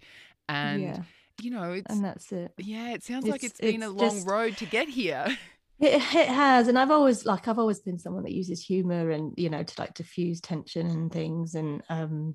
[0.48, 1.02] and yeah
[1.40, 1.90] you know it's.
[1.90, 4.66] and that's it yeah, it sounds like it's- it's been a long just- road to
[4.66, 5.26] get here.
[5.80, 9.32] It, it has, and I've always like I've always been someone that uses humor and
[9.36, 11.54] you know to like diffuse tension and things.
[11.54, 12.34] And um,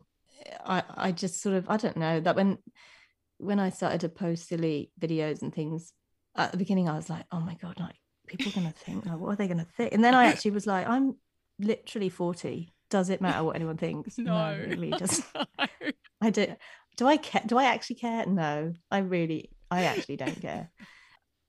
[0.65, 2.57] I I just sort of I don't know that when
[3.39, 5.91] when I started to post silly videos and things
[6.37, 9.19] at the beginning, I was like, oh my god, like people are gonna think, like,
[9.19, 9.93] what are they gonna think?
[9.93, 11.17] And then I actually was like, I'm
[11.59, 12.71] literally forty.
[12.89, 14.17] Does it matter what anyone thinks?
[14.17, 15.21] No, it really does.
[15.35, 15.43] No.
[16.21, 16.47] I do.
[16.95, 17.43] Do I care?
[17.45, 18.25] Do I actually care?
[18.25, 20.69] No, I really, I actually don't care.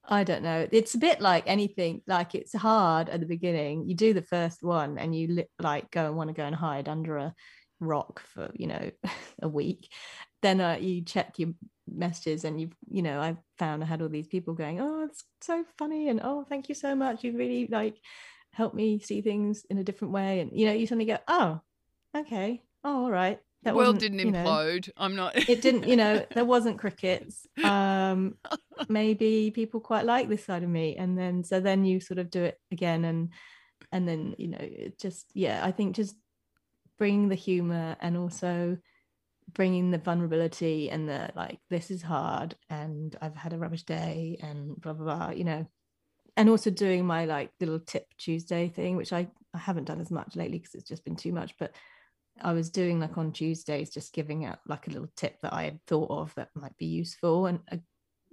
[0.06, 0.66] I don't know.
[0.70, 2.02] It's a bit like anything.
[2.06, 3.88] Like it's hard at the beginning.
[3.88, 6.54] You do the first one, and you li- like go and want to go and
[6.54, 7.34] hide under a
[7.80, 8.90] rock for you know
[9.42, 9.90] a week.
[10.42, 11.50] Then uh, you check your
[11.88, 15.24] messages, and you've you know I found I had all these people going, "Oh, it's
[15.40, 17.24] so funny," and "Oh, thank you so much.
[17.24, 17.96] You really like
[18.52, 21.60] helped me see things in a different way." And you know, you suddenly go, "Oh,
[22.14, 24.90] okay, oh, all right." That world didn't you know, implode.
[24.96, 25.36] I'm not.
[25.48, 28.36] it didn't you know there wasn't crickets um
[28.88, 32.30] maybe people quite like this side of me and then so then you sort of
[32.30, 33.30] do it again and
[33.92, 34.68] and then you know
[35.00, 36.16] just yeah i think just
[36.98, 38.76] bringing the humor and also
[39.52, 44.38] bringing the vulnerability and the like this is hard and i've had a rubbish day
[44.40, 45.66] and blah blah blah you know
[46.36, 50.10] and also doing my like little tip tuesday thing which i i haven't done as
[50.10, 51.72] much lately because it's just been too much but
[52.42, 55.64] I was doing like on Tuesdays, just giving out like a little tip that I
[55.64, 57.46] had thought of that might be useful.
[57.46, 57.76] And uh,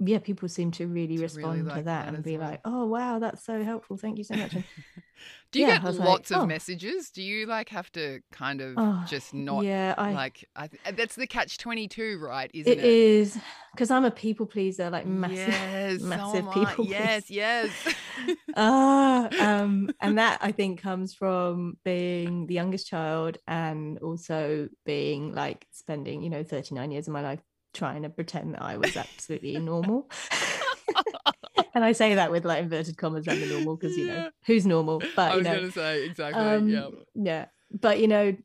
[0.04, 2.50] yeah, people seem to really To really respond like to that, that and be well.
[2.50, 3.98] like, oh, wow, that's so helpful.
[3.98, 4.56] Thank you so much.
[4.56, 4.66] And
[5.52, 7.12] Do you yeah, get was like, lots of "Oh." messages?
[7.12, 10.48] Do you like have to kind of Oh, just not yeah, I, like?
[10.56, 12.50] I th- that's the catch twenty two, right?
[12.54, 13.00] Isn't it it?
[13.00, 13.40] is
[13.74, 15.56] because I'm a people pleaser, like massive,
[15.98, 16.76] Yes, massive am I.
[16.76, 17.30] people Yes, pleaser.
[17.30, 17.84] yes.
[17.88, 17.96] Yes.
[18.56, 25.34] Ah um and that i think comes from being the youngest child and also being
[25.34, 27.40] like spending you know 39 years of my life
[27.74, 30.10] trying to pretend that i was absolutely normal
[31.74, 34.30] and i say that with like inverted commas i'm the normal because you know Yeah.
[34.46, 36.42] who's normal I but you know gonna say exactly.
[36.44, 36.88] um yeah.
[37.16, 38.36] yeah but you know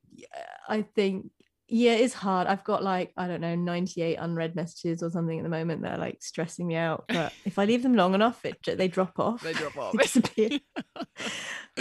[0.69, 1.31] i think
[1.69, 5.43] yeah it's hard i've got like i don't know 98 unread messages or something at
[5.43, 8.45] the moment that are like stressing me out but if i leave them long enough
[8.45, 9.97] it they drop off They drop off.
[9.99, 10.61] Disappear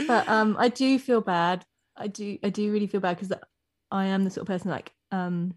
[0.08, 1.64] but um i do feel bad
[1.96, 3.38] i do i do really feel bad because
[3.92, 5.54] i am the sort of person like um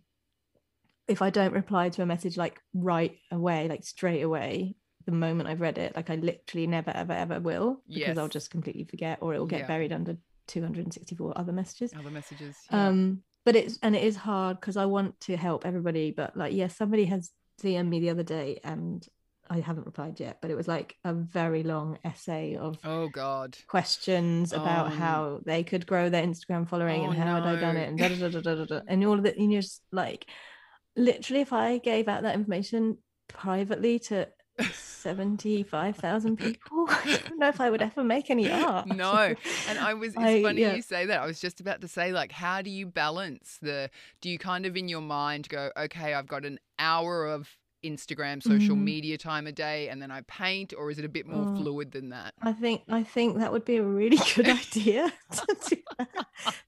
[1.09, 4.75] if i don't reply to a message like right away like straight away
[5.07, 8.51] the moment i've read it like i literally never ever ever will because i'll just
[8.51, 9.67] completely forget or it will get Yeah.
[9.67, 10.17] buried under
[10.49, 12.57] 264 other messages Other messages.
[12.71, 12.89] yeah.
[12.89, 16.53] um but it's and it is hard because i want to help everybody but like
[16.53, 17.31] yes somebody has
[17.63, 19.07] dm me the other day and
[19.51, 23.57] i haven't replied yet but it was like a very long essay of oh God.
[23.67, 27.61] questions about Oh, how they could grow their Instagram following Oh, and how had I
[27.61, 28.81] done it and da, da, da, da, da, da, da.
[28.87, 29.39] and all of that.
[29.39, 30.27] And you're just like,
[30.99, 34.29] literally, if I gave out that information privately to
[34.73, 38.87] 75,000 people, I don't know if I would ever make any art.
[38.87, 39.35] No,
[39.69, 40.15] and I was.
[40.15, 40.75] It's I- funny yeah.
[40.75, 41.21] you say that.
[41.21, 43.91] I was just about to say, like, how do you balance the?
[44.21, 47.49] Do you kind of in your mind go, okay, I've got an hour of
[47.85, 48.83] Instagram, social Mhm.
[48.83, 51.57] media time a day, and then I paint, or is it a bit more Oh.
[51.57, 52.35] fluid than that?
[52.43, 55.13] I think I think that would be a really good idea.
[55.31, 56.27] that.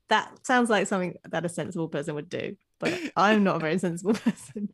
[0.09, 3.79] that sounds like something that a sensible person would do, but I'm not a very
[3.79, 4.69] sensible person.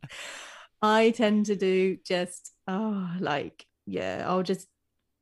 [0.81, 4.67] I tend to do just oh like yeah, I'll just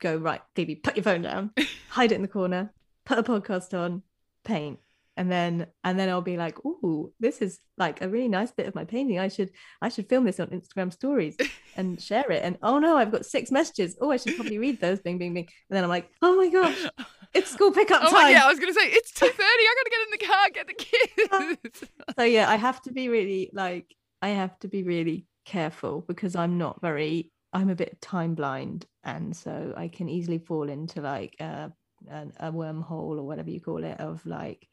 [0.02, 1.52] go right, Phoebe, put your phone down,
[1.90, 2.74] hide it in the corner,
[3.06, 4.04] put a podcast on,
[4.44, 4.80] paint.
[5.18, 8.68] And then and then I'll be like, oh, this is like a really nice bit
[8.68, 9.18] of my painting.
[9.20, 9.52] I should
[9.82, 11.38] I should film this on Instagram stories
[11.78, 12.44] and share it.
[12.44, 13.98] And oh no, I've got six messages.
[14.02, 15.00] Oh, I should probably read those.
[15.00, 15.48] Bing, bing, bing.
[15.70, 16.86] And then I'm like, oh my gosh,
[17.34, 18.14] it's school pickup Oh time.
[18.14, 19.42] my, yeah, I was gonna say it's two thirty.
[19.42, 21.90] I gotta get in the car, get the kids.
[22.18, 26.36] So yeah, I have to be really like I have to be really careful because
[26.36, 31.00] I'm not very I'm a bit time blind and so I can easily fall into
[31.02, 31.72] like a,
[32.10, 34.68] a, a wormhole or whatever you call it of like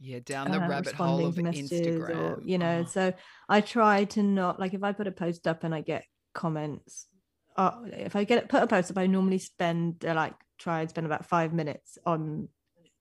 [0.00, 2.16] yeah, down the uh, rabbit hole of Instagram.
[2.16, 2.88] or you know Oh.
[2.88, 3.12] so
[3.48, 7.06] i try to not like if i put a post up and i get comments
[7.56, 10.90] uh, if i get put a post up i normally spend uh, like try and
[10.90, 12.48] spend about five minutes on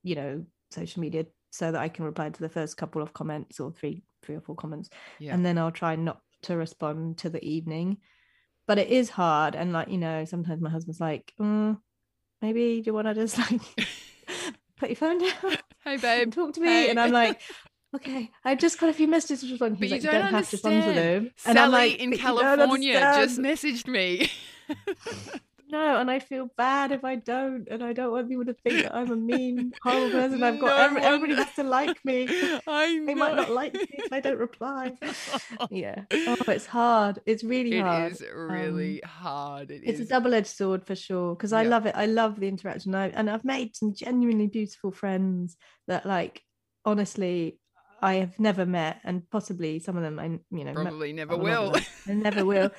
[0.03, 3.60] you know social media so that i can reply to the first couple of comments
[3.60, 5.33] or three three or four comments yeah.
[5.33, 7.97] and then i'll try not to respond to the evening
[8.67, 11.77] but it is hard and like you know sometimes my husband's like mm,
[12.41, 13.62] maybe do you want to just like
[14.77, 15.57] put your phone down
[15.88, 16.34] hey, babe.
[16.34, 16.67] talk to me.
[16.67, 16.89] hey.
[16.89, 17.39] And I'm like,
[17.95, 19.80] okay, I just got a few messages to respond.
[19.80, 20.97] But He's you like, don't have to understand.
[20.97, 21.32] them.
[21.45, 24.32] And I'm Sally like, in "But you don't California just messaged me.
[25.69, 28.84] no, and I feel bad if I don't, and I don't want people to think
[28.84, 30.43] that I'm a mean, horrible person.
[30.43, 32.27] I've got No every, everybody has to like me.
[32.67, 34.93] I They might not like me if I don't reply.
[35.69, 36.03] Yeah.
[36.27, 37.19] Oh, it's hard.
[37.25, 38.13] It's really It hard.
[38.13, 39.71] is um, really hard.
[39.71, 40.06] It it's is.
[40.08, 41.69] a double-edged sword for sure because I Yeah.
[41.69, 41.95] love it.
[41.95, 42.95] I love the interaction.
[42.95, 46.41] I, and I've made some genuinely beautiful friends that, like,
[46.86, 47.60] honestly,
[48.01, 51.36] I have never met, and possibly some of them I, you know, met Probably never
[51.36, 51.82] lot of will.
[52.08, 52.71] I never will.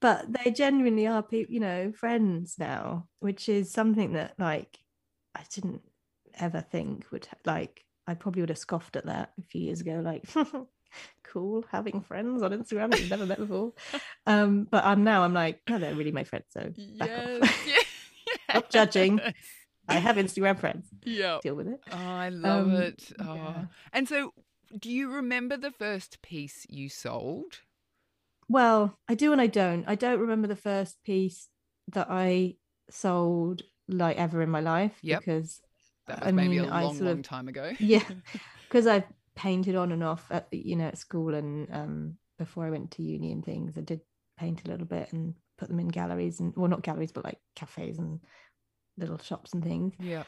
[0.00, 4.78] But they genuinely are people, you know, friends now, which is something that like
[5.34, 5.82] I didn't
[6.38, 10.00] ever think would like I probably would have scoffed at that a few years ago.
[10.04, 10.24] Like
[11.24, 13.72] cool having friends on Instagram that you've never met before.
[14.26, 16.44] Um, but I'm now I'm like, no, they're really my friends.
[16.50, 17.42] So back Yes.
[17.42, 17.66] off.
[17.66, 17.76] yeah.
[18.50, 19.20] Stop judging.
[19.88, 20.86] I have Instagram friends.
[21.02, 21.38] Yeah.
[21.42, 21.80] Deal with it.
[21.90, 23.10] Oh, I love Um, it.
[23.18, 23.34] Oh.
[23.34, 23.64] yeah.
[23.94, 24.34] And so,
[24.78, 27.60] do you remember the first piece you sold?
[28.48, 29.84] Well, I do and I don't.
[29.86, 31.48] I don't remember the first piece
[31.92, 32.56] that I
[32.90, 35.20] sold like ever in my life Yep.
[35.20, 35.60] because
[36.06, 37.72] That was I maybe a mean, I long, sort long of- time ago.
[37.78, 38.04] yeah,
[38.68, 39.04] because I've
[39.36, 43.02] painted on and off at you know at school and um before I went to
[43.02, 43.76] uni and things.
[43.76, 44.00] I did
[44.38, 47.38] paint a little bit and put them in galleries and well not galleries but like
[47.56, 48.20] cafes and
[48.96, 49.94] little shops and things.
[50.00, 50.24] Yeah.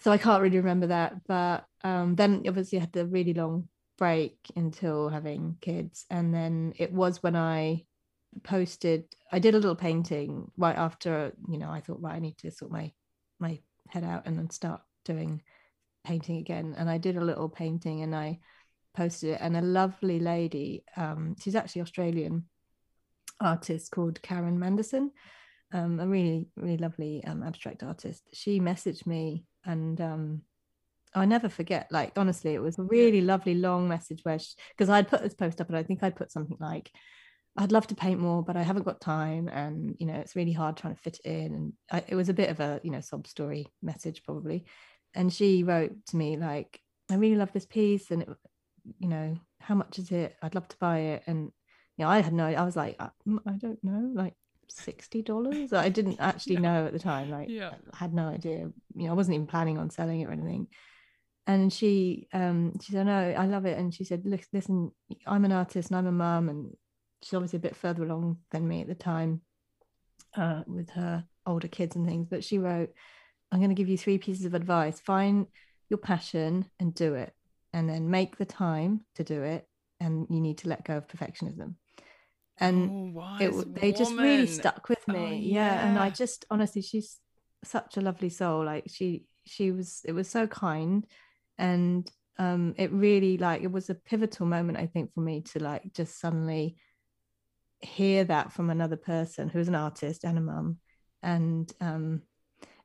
[0.00, 1.24] so I can't really remember that.
[1.26, 6.74] But um, then obviously I had the really long break until having kids, and then
[6.78, 7.84] it was when I
[8.42, 9.04] posted.
[9.30, 12.50] I did a little painting right after you know I thought right I need to
[12.50, 12.92] sort my
[13.38, 15.42] my head out and then start doing
[16.04, 16.74] painting again.
[16.76, 18.40] And I did a little painting and I
[18.94, 22.44] posted it, and a lovely lady, um, she's actually Australian
[23.40, 25.10] artist called Karen Manderson
[25.72, 30.42] um, a really really lovely um, abstract artist she messaged me and um,
[31.14, 34.38] i never forget like honestly it was a really lovely long message where
[34.70, 36.90] because i'd put this post up and i think i'd put something like
[37.58, 40.52] i'd love to paint more but i haven't got time and you know it's really
[40.52, 42.90] hard trying to fit it in and I, it was a bit of a you
[42.90, 44.64] know sob story message probably
[45.14, 48.28] and she wrote to me like i really love this piece and it,
[48.98, 51.52] you know how much is it i'd love to buy it and
[51.96, 53.10] you know i had no i was like i,
[53.46, 54.34] I don't know like
[54.72, 55.72] sixty dollars.
[55.72, 57.30] I didn't actually know at the time.
[57.30, 57.72] Like, Yeah.
[57.92, 58.70] I had no idea.
[58.94, 60.68] You know, I wasn't even planning on selling it or anything.
[61.46, 64.92] And she, um, she said, "No, I love it." And she said, "Look, listen,
[65.26, 66.76] I'm an artist and I'm a mum, and
[67.22, 69.40] she's obviously a bit further along than me at the time,
[70.36, 72.28] uh, with her older kids and things.
[72.30, 72.94] But she wrote,
[73.50, 75.46] "I'm going to give you three pieces of advice: find
[75.88, 77.34] your passion and do it,
[77.72, 79.66] and then make the time to do it.
[79.98, 81.74] And you need to let go of perfectionism."
[82.58, 85.88] And oh, it they just really stuck with Oh, me yeah.
[85.88, 87.18] and i just honestly she's
[87.64, 91.06] such a lovely soul like she she was it was so kind
[91.58, 95.58] and um it really like it was a pivotal moment i think for me to
[95.62, 96.76] like just suddenly
[97.80, 100.78] hear that from another person who's an artist and a mum
[101.22, 102.22] and um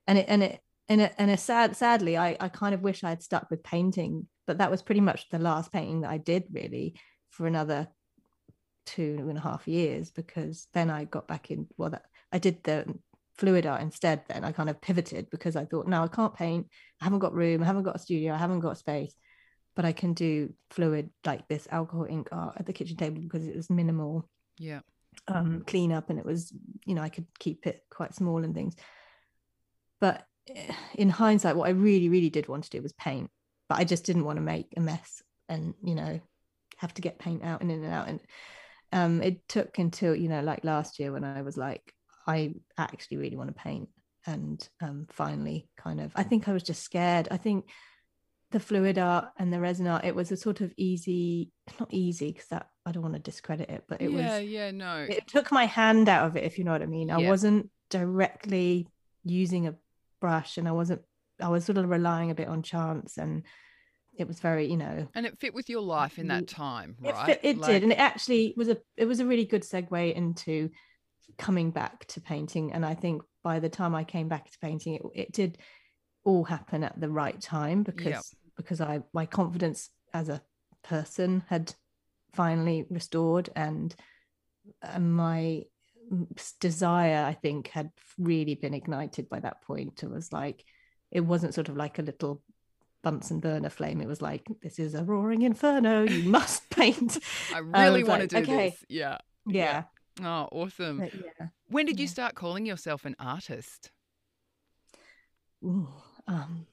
[0.08, 3.03] and it and it and it and it sad sadly i i kind of wish
[3.03, 6.17] i had stuck with painting but that was pretty much the last painting that i
[6.17, 6.95] did really
[7.30, 7.88] for another
[8.88, 11.67] two and a half years because then I got back in.
[11.77, 12.86] Well, that I did the
[13.38, 14.23] fluid art instead.
[14.28, 16.67] Then I kind of pivoted because I thought, no, I can't paint.
[17.02, 17.62] I haven't got room.
[17.62, 18.34] I haven't got a studio.
[18.34, 19.15] I haven't got space,
[19.76, 23.45] but I can do fluid like this alcohol ink art at the kitchen table because
[23.47, 24.82] it was minimal Yeah.
[25.28, 26.52] um, clean up and it was,
[26.86, 28.76] you know, I could keep it quite small and things.
[30.00, 33.30] But eh, in hindsight, what I really, really did want to do was paint,
[33.69, 36.19] but I just didn't want to make a mess and, you know,
[36.78, 38.08] have to get paint out and in and out.
[38.08, 38.19] And
[38.91, 41.93] um, it took until, you know, like last year when I was like,
[42.28, 43.90] I actually really want to paint.
[44.26, 47.30] And um, finally, kind of, I think I was just scared.
[47.32, 47.70] I think
[48.52, 52.32] the fluid art and the resin art, it was a sort of easy, not easy
[52.34, 55.06] because that I don't want to discredit it, but it yeah, was yeah, no.
[55.10, 57.30] it took my hand out of it if you know what i mean i Yeah.
[57.30, 58.88] wasn't directly
[59.26, 59.76] using a
[60.22, 61.02] brush and i wasn't
[61.42, 63.44] i was sort of relying a bit on chance and
[64.18, 67.12] it was very you know and it fit with your life in that time, it,
[67.13, 67.26] right?
[67.26, 70.13] fit- it Like- did and it actually was a it was a really good segue
[70.13, 70.70] into
[71.38, 74.96] coming back to painting and i think by the time i came back to painting
[74.96, 75.58] it, it did
[76.24, 80.42] all happen at the right time because because i my confidence as a
[80.84, 81.74] person had
[82.34, 83.96] finally restored and
[84.82, 85.63] uh, my
[86.60, 90.04] desire i think had really been ignited by that point.
[90.04, 90.63] It was like
[91.12, 92.42] it wasn't sort of like a little
[93.04, 94.02] bunsen burner flame.
[94.02, 96.04] It was like this is a roaring inferno.
[96.04, 97.20] You must paint.
[97.54, 98.70] I really was want like, to do okay.
[98.70, 98.86] this.
[98.90, 99.18] Yeah.
[99.46, 99.84] yeah,
[100.21, 100.99] Oh, awesome.
[100.99, 103.91] but yeah When did you start calling yourself an artist?
[105.63, 105.88] Ooh,
[106.27, 106.65] um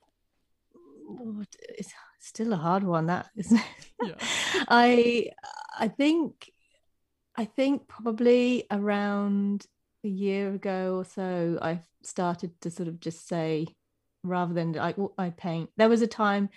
[1.78, 4.14] it's still a hard one that isn't it Yeah.
[4.68, 5.26] i
[5.78, 6.50] i think
[7.36, 9.66] i think probably around
[10.04, 13.66] a year ago or so i started to sort of just say
[14.22, 16.48] rather than like "Oh, i paint there was a time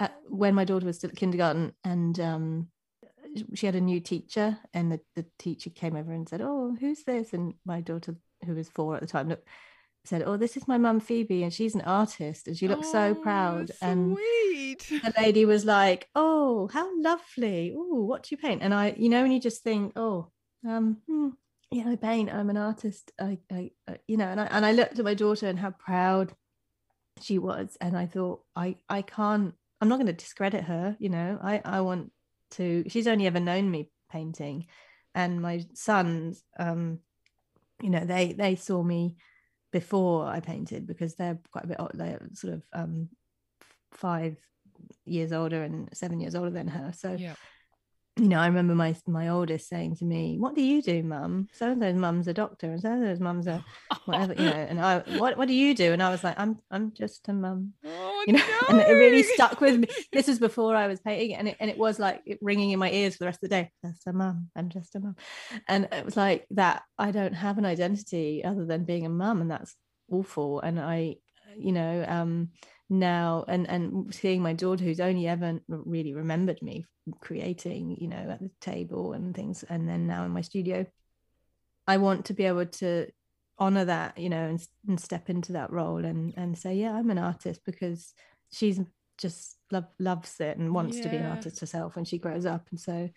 [0.00, 2.68] at, when my daughter was still at kindergarten and um
[3.54, 7.04] she had a new teacher and the, the teacher came over and said oh who's
[7.04, 9.46] this and my daughter who was four at the time looked
[10.04, 13.14] said oh this is my mum phoebe and she's an artist and she looked so
[13.16, 14.86] Oh, proud and Sweet.
[15.04, 17.74] the lady was like, "Oh, how lovely!
[17.76, 20.30] Oh, what do you paint?" And I, you know, and you just think, "Oh,
[20.66, 21.28] um, hmm,
[21.70, 22.32] yeah, I paint.
[22.32, 23.12] I'm an artist.
[23.20, 25.70] I, I, I- you know." And I and I looked at my daughter and how
[25.72, 26.32] proud
[27.20, 29.54] she was, and I thought, I, I can't.
[29.80, 30.96] I'm not going to discredit her.
[30.98, 32.12] You know, I, I want
[32.52, 34.66] to she's only ever known me painting
[35.14, 36.98] and my sons um
[37.82, 39.16] you know they they saw me
[39.72, 43.08] before I painted because they're quite a bit they're sort of um
[43.92, 44.36] five
[45.04, 47.34] years older and seven years older than her so Yeah.
[48.16, 51.48] you know, I remember my my oldest saying to me, "What do you do, mum?
[51.52, 53.62] So and so's mum's a doctor, and so and so's mum's a
[54.06, 56.58] whatever, you know." And I, "What what do you do?" And I was like, "I'm
[56.70, 57.74] I'm just a mum,"
[58.18, 58.44] Oh, you know.
[58.68, 59.88] And it really stuck with me.
[60.12, 62.78] This was before I was painting, and it and it was like it ringing in
[62.78, 63.70] my ears for the rest of the day.
[63.84, 64.50] Just a mum.
[64.56, 65.16] I'm just a mum,
[65.68, 66.82] and it was like that.
[66.98, 69.74] I don't have an identity other than being a mum, and that's
[70.10, 70.60] awful.
[70.60, 71.16] And I,
[71.56, 72.50] you know, um,
[72.90, 76.84] now and and seeing my daughter who's only ever really remembered me
[77.20, 80.86] creating you know at the table and things and then now in my studio
[81.86, 83.06] i want to be able to
[83.58, 87.10] honor that you know and, and step into that role and and say yeah i'm
[87.10, 88.14] an artist because
[88.52, 88.80] she's
[89.18, 92.68] just love, loves it and wants to be an artist herself when she grows up.
[92.70, 93.10] And so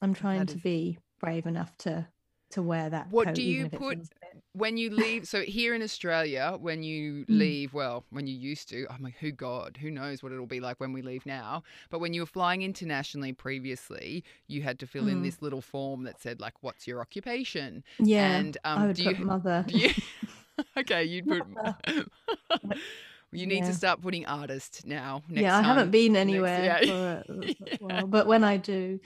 [0.00, 2.06] i'm trying That to is- be brave enough to
[2.50, 5.42] to wear that What coat, do you put- feels a bit- when you leave so
[5.42, 7.38] here in australia when you Mm.
[7.38, 10.58] leave well when you used to i'm like who god who knows what it'll be
[10.58, 14.86] like when we leave now but when you were flying internationally previously you had to
[14.86, 15.24] fill in Mm.
[15.24, 19.04] this little form that said like what's your occupation yeah and um i would do
[19.04, 19.90] put you mother do you
[20.78, 21.42] okay you'd put
[23.30, 25.90] you need to start putting artist now next yeah i haven't time.
[25.90, 27.22] been Next- anywhere yeah.
[27.22, 27.76] for Yeah.
[27.80, 28.98] while but when i do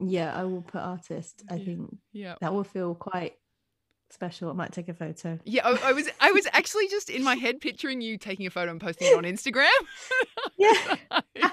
[0.00, 1.64] yeah i will put artist i Yeah.
[1.64, 2.34] think yeah.
[2.40, 3.34] that will feel quite
[4.10, 4.48] special.
[4.48, 5.38] I might take a photo.
[5.44, 8.50] Yeah I, I was i was actually just in my head picturing you taking a
[8.50, 9.68] photo and posting it on instagram.
[10.56, 10.96] Yeah.
[11.12, 11.50] I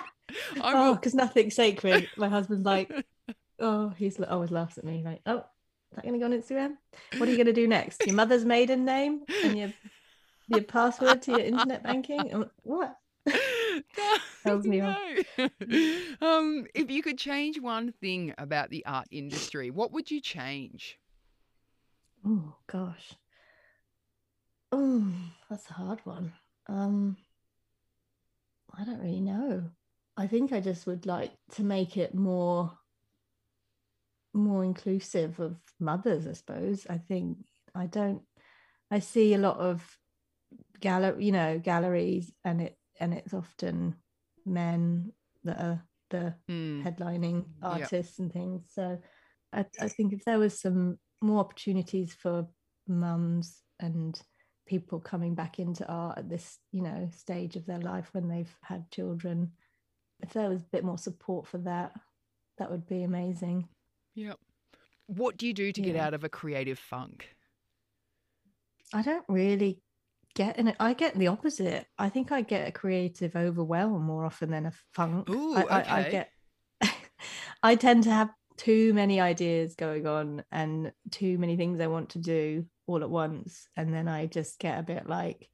[0.64, 2.08] oh because nothing's sacred.
[2.18, 2.92] My husband's like
[3.60, 6.78] oh he's always laughs at me like oh is that gonna go on instagram?
[7.18, 8.06] What are you gonna do next?
[8.06, 9.74] Your mother's maiden name and your
[10.48, 12.46] your password to your internet banking?
[12.64, 12.96] What
[14.44, 14.82] Tells me
[16.22, 21.00] um, if you could change one thing about the art industry, what would you change?
[22.26, 23.14] Oh gosh.
[24.72, 25.08] Oh,
[25.50, 26.34] that's a hard one.
[26.68, 27.18] Um
[28.78, 29.70] I don't really know.
[30.18, 32.78] I think I just would like to make it more
[34.34, 36.86] more inclusive of mothers, I suppose.
[36.90, 37.38] I think
[37.74, 38.22] I don't
[38.92, 39.98] I see a lot of
[40.80, 43.96] gallery, you know, galleries and it and it's often
[44.46, 45.12] men
[45.44, 46.82] that are the Hmm.
[46.84, 47.82] headlining Yep.
[47.82, 48.64] artists and things.
[48.74, 49.00] So
[49.54, 52.48] I, I think if there was some more opportunities for
[52.88, 54.20] mums and
[54.68, 58.54] people coming back into art at this, you know, stage of their life when they've
[58.62, 59.52] had children,
[60.22, 61.94] if there was a bit more support for that,
[62.58, 63.68] that would be amazing.
[64.16, 64.40] Yep.
[65.08, 67.36] What do you do to get out of a creative funk?
[68.94, 69.82] I don't really
[70.36, 70.76] get it.
[70.80, 71.88] I get the opposite.
[71.98, 75.30] I think I get a creative overwhelm more often than a funk.
[75.30, 76.30] Ooh, I, I, I get
[77.64, 82.10] I tend to have too many ideas going on and too many things I want
[82.10, 83.68] to do all at once.
[83.76, 85.50] And then I just get a bit like,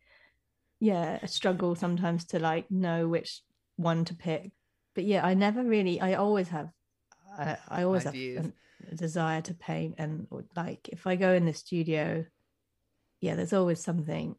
[0.80, 3.42] yeah, a struggle sometimes to like know which
[3.78, 4.52] one to pick.
[4.94, 6.70] But yeah, I never really, I always have,
[7.38, 8.46] I, I always Ideas.
[8.46, 8.52] have
[8.92, 9.96] a desire to paint.
[9.98, 12.26] And like if I go in the studio,
[13.22, 14.36] yeah, there's always something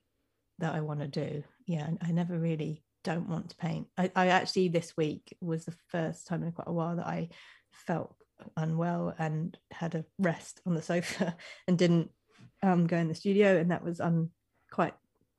[0.62, 1.42] that I want to do.
[1.66, 3.88] Yeah, I- never really don't want to paint.
[3.98, 7.30] I, I actually this week was the first time in quite a while that I
[7.72, 8.14] felt
[8.56, 11.36] unwell and had a rest on the sofa
[11.68, 12.10] and didn't
[12.62, 14.30] um, go in the studio, and that was um,
[14.70, 14.94] quite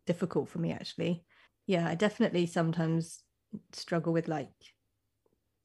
[0.05, 1.23] difficult for me actually.
[1.67, 3.23] Yeah, I definitely sometimes
[3.71, 4.51] struggle with like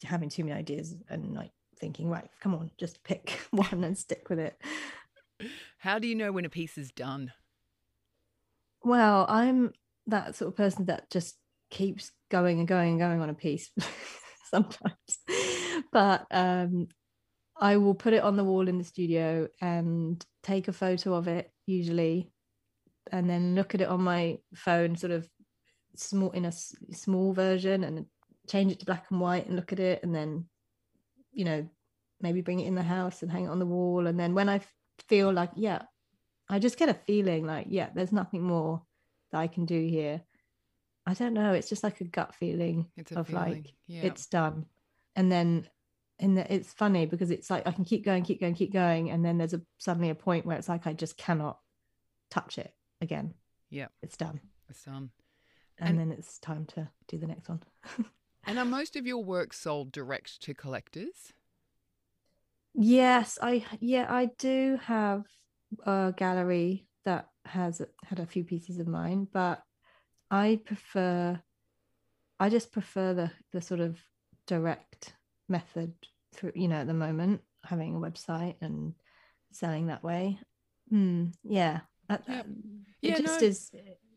[0.05, 1.51] having too many ideas and like
[1.81, 4.57] thinking, right, come on, just pick one and stick with it.
[5.79, 7.33] How do you know when a piece is done?
[8.85, 9.73] Well, I'm
[10.07, 11.37] that sort of person that just
[11.71, 13.71] keeps going and going and going on a piece
[14.51, 15.19] sometimes.
[15.93, 16.89] But um
[17.61, 21.27] I will put it on the wall in the studio and take a photo of
[21.27, 22.31] it usually
[23.11, 25.29] and then look at it on my phone sort of
[25.97, 28.07] small in a small version and
[28.49, 30.45] change it to black and white and look at it and then
[31.33, 31.69] you know
[32.21, 34.49] maybe bring it in the house and hang it on the wall and then when
[34.49, 34.61] i
[35.09, 35.83] feel like yeah
[36.49, 38.83] I just get a feeling like, yeah, there's nothing more
[39.33, 40.23] that I can do here.
[41.07, 41.53] I don't know.
[41.53, 43.43] It's just like a gut feeling It's a of feeling.
[43.43, 44.03] like yeah.
[44.03, 44.67] it's done.
[45.17, 45.69] And then
[46.19, 49.25] and it's funny because it's like I can keep going, keep going, keep going, and
[49.25, 51.59] then there's a suddenly a point where it's like I just cannot
[52.31, 53.35] touch it again.
[53.71, 53.89] Yeah.
[54.03, 54.41] It's done.
[54.69, 55.11] It's done.
[55.79, 57.63] And, And- then it's time to do the next one.
[58.47, 61.35] And are most of your work sold direct to collectors?
[62.75, 65.25] Yes, I yeah, I do have
[65.85, 69.63] a gallery that has had a few pieces of mine, but
[70.31, 71.41] I prefer
[72.41, 73.99] I just prefer the the sort of
[74.47, 75.15] direct
[75.49, 75.95] method
[76.35, 78.95] through you know at the moment having a website and
[79.53, 80.39] selling that way
[80.93, 82.25] mm, yeah yep.
[82.29, 82.47] it
[83.03, 83.47] yeah, just no.
[83.47, 83.71] is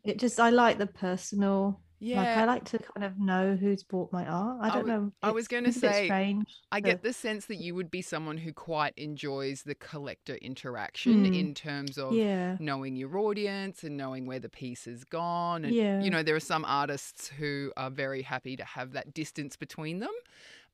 [0.04, 3.84] it just i like the personal yeah like i like to kind of know who's
[3.84, 7.12] bought my art i don't know i was going to say strange i get the
[7.12, 11.96] sense that you would be someone who quite enjoys the collector interaction mm, in terms
[11.96, 12.56] of yeah.
[12.58, 16.02] knowing your audience and knowing where the piece has gone and yeah.
[16.02, 20.00] you know there are some artists who are very happy to have that distance between
[20.00, 20.12] them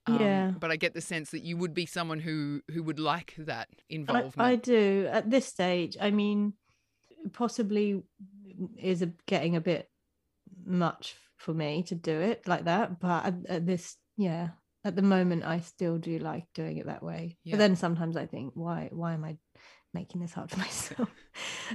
[0.07, 0.53] um, yeah.
[0.59, 3.69] But I get the sense that you would be someone who who would like that
[3.91, 4.39] involvement.
[4.39, 5.99] I, I do at this stage.
[6.01, 6.55] I mean,
[7.35, 8.03] possibly
[8.79, 9.91] is a, getting a bit
[10.69, 13.01] much for me to do it like that.
[13.01, 14.49] But at, at this, yeah,
[14.85, 17.37] at the moment, I still do like doing it that way.
[17.45, 17.53] Yeah.
[17.53, 19.37] But then sometimes I think, why why am I
[19.95, 21.09] making this hard for myself?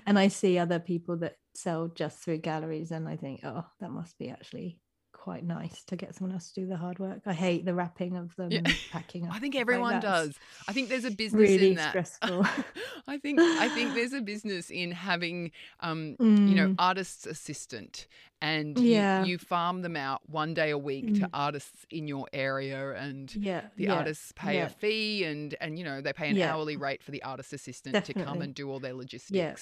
[0.05, 3.91] and I see other people that sell just through galleries, and I think, oh, that
[3.91, 4.79] must be actually
[5.23, 7.21] quite nice to get someone else to do the hard work.
[7.25, 8.57] I hate the wrapping of them yeah.
[8.57, 9.25] and packing.
[9.31, 10.35] I think everyone like does.
[10.67, 11.91] I think there's a business really in that.
[11.91, 12.45] Stressful.
[13.07, 16.49] I think I think there's a business in having um, mm.
[16.49, 16.75] you know, mm.
[16.77, 18.07] artist's assistant
[18.41, 19.23] and yeah.
[19.23, 21.19] you, you, farm them out one day a week mm.
[21.21, 23.61] to artists in your area and yeah.
[23.77, 23.93] the yeah.
[23.93, 24.65] artists pay yeah.
[24.65, 27.93] a fee and and you know they pay an hourly rate for the artist assistant
[27.93, 28.23] Definitely.
[28.23, 29.31] to come and do all their logistics.
[29.31, 29.55] Yeah.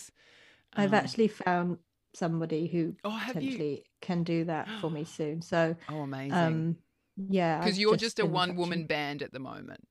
[0.84, 1.78] I've um, actually found
[2.16, 3.84] somebody who oh, potentially you?
[4.02, 5.42] Can do that for me soon.
[5.42, 6.34] So oh, amazing.
[6.34, 6.76] Um,
[7.30, 9.88] yeah, because you're just, just a one woman band at the moment.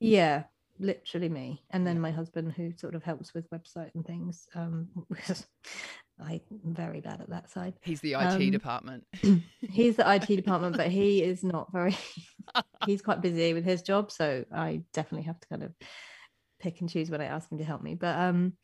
[0.00, 0.44] Yeah,
[0.78, 4.46] literally me, and then my husband who sort of helps with website and things.
[4.54, 4.88] Um,
[6.18, 7.74] I'm very bad at that side.
[7.82, 9.04] He's the IT um, department.
[9.60, 11.96] he's the IT department, but he is not very.
[12.86, 15.72] he's quite busy with his job, so I definitely have to kind of
[16.58, 17.94] pick and choose when I ask him to help me.
[17.94, 18.54] But um,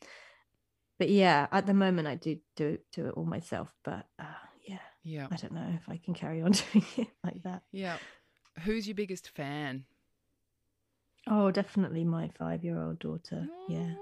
[0.97, 3.71] but yeah, at the moment I do do do it all myself.
[3.83, 4.23] But uh,
[5.03, 7.63] yeah, I don't know if I can carry on doing it like that.
[7.71, 7.97] Yeah,
[8.63, 9.85] who's your biggest fan?
[11.27, 13.47] Oh, definitely my five-year-old daughter.
[13.69, 13.93] Yeah,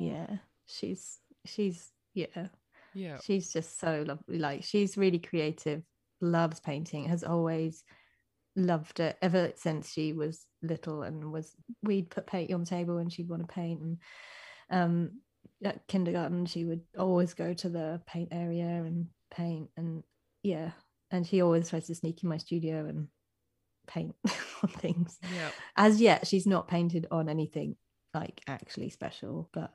[0.00, 0.26] yeah,
[0.66, 2.48] she's she's yeah,
[2.94, 4.38] yeah, she's just so lovely.
[4.38, 5.82] Like she's really creative,
[6.20, 7.84] loves painting, has always
[8.56, 12.98] loved it ever since she was little and was we'd put paint on the table
[12.98, 13.98] and she'd want to paint and
[14.70, 15.10] um
[15.64, 20.04] at kindergarten she would always go to the paint area and paint and
[20.44, 20.70] yeah.
[21.10, 23.08] And she always tries to sneak in my studio and
[23.86, 24.14] paint
[24.62, 25.18] on things.
[25.22, 25.50] Yeah.
[25.76, 27.76] As yet she's not painted on anything
[28.12, 29.74] like actually special but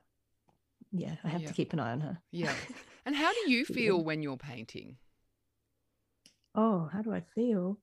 [0.92, 1.48] yeah i have yeah.
[1.48, 2.18] to keep an eye on her.
[2.30, 2.54] Yeah.
[3.06, 4.96] And how do you feel when you're painting?
[6.54, 7.78] Oh how do i feel?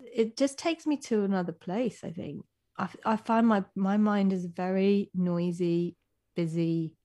[0.00, 2.44] It just takes me to another place i think.
[2.76, 5.96] I, I find my my mind is a very noisy
[6.34, 6.96] busy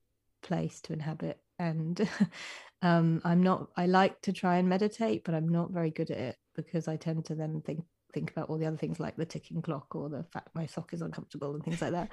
[0.41, 2.07] place to inhabit and
[2.81, 6.17] um, i'm not i like to try and meditate but i'm not very good at
[6.17, 7.83] it because i tend to then think
[8.13, 10.93] think about all the other things like the ticking clock or the fact my sock
[10.93, 12.09] is uncomfortable and things like that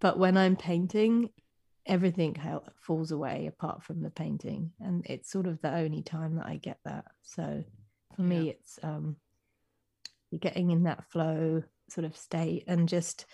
[0.00, 1.30] but when i'm painting
[1.86, 2.36] everything
[2.82, 6.56] falls away apart from the painting and it's sort of the only time that i
[6.56, 7.62] get that so
[8.16, 8.28] for yeah.
[8.28, 9.16] me it's um
[10.40, 13.26] getting in that flow sort of state and just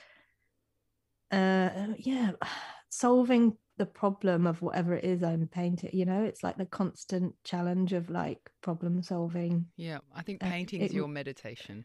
[1.31, 2.33] uh yeah
[2.91, 5.91] solving the problem of whatever it is I'm painting.
[5.93, 9.67] You know, it's like the constant challenge of like problem solving.
[9.77, 11.85] Yeah, I think painting is your meditation.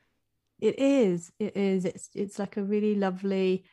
[0.59, 1.31] It is.
[1.39, 1.85] It is.
[1.85, 3.65] It's it's like a really lovely,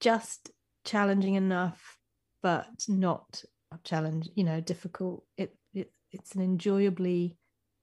[0.00, 0.50] just
[0.84, 1.98] challenging enough,
[2.42, 3.42] but not
[3.72, 4.28] a challenge.
[4.34, 5.24] You know, difficult.
[5.36, 7.38] It it it's an enjoyably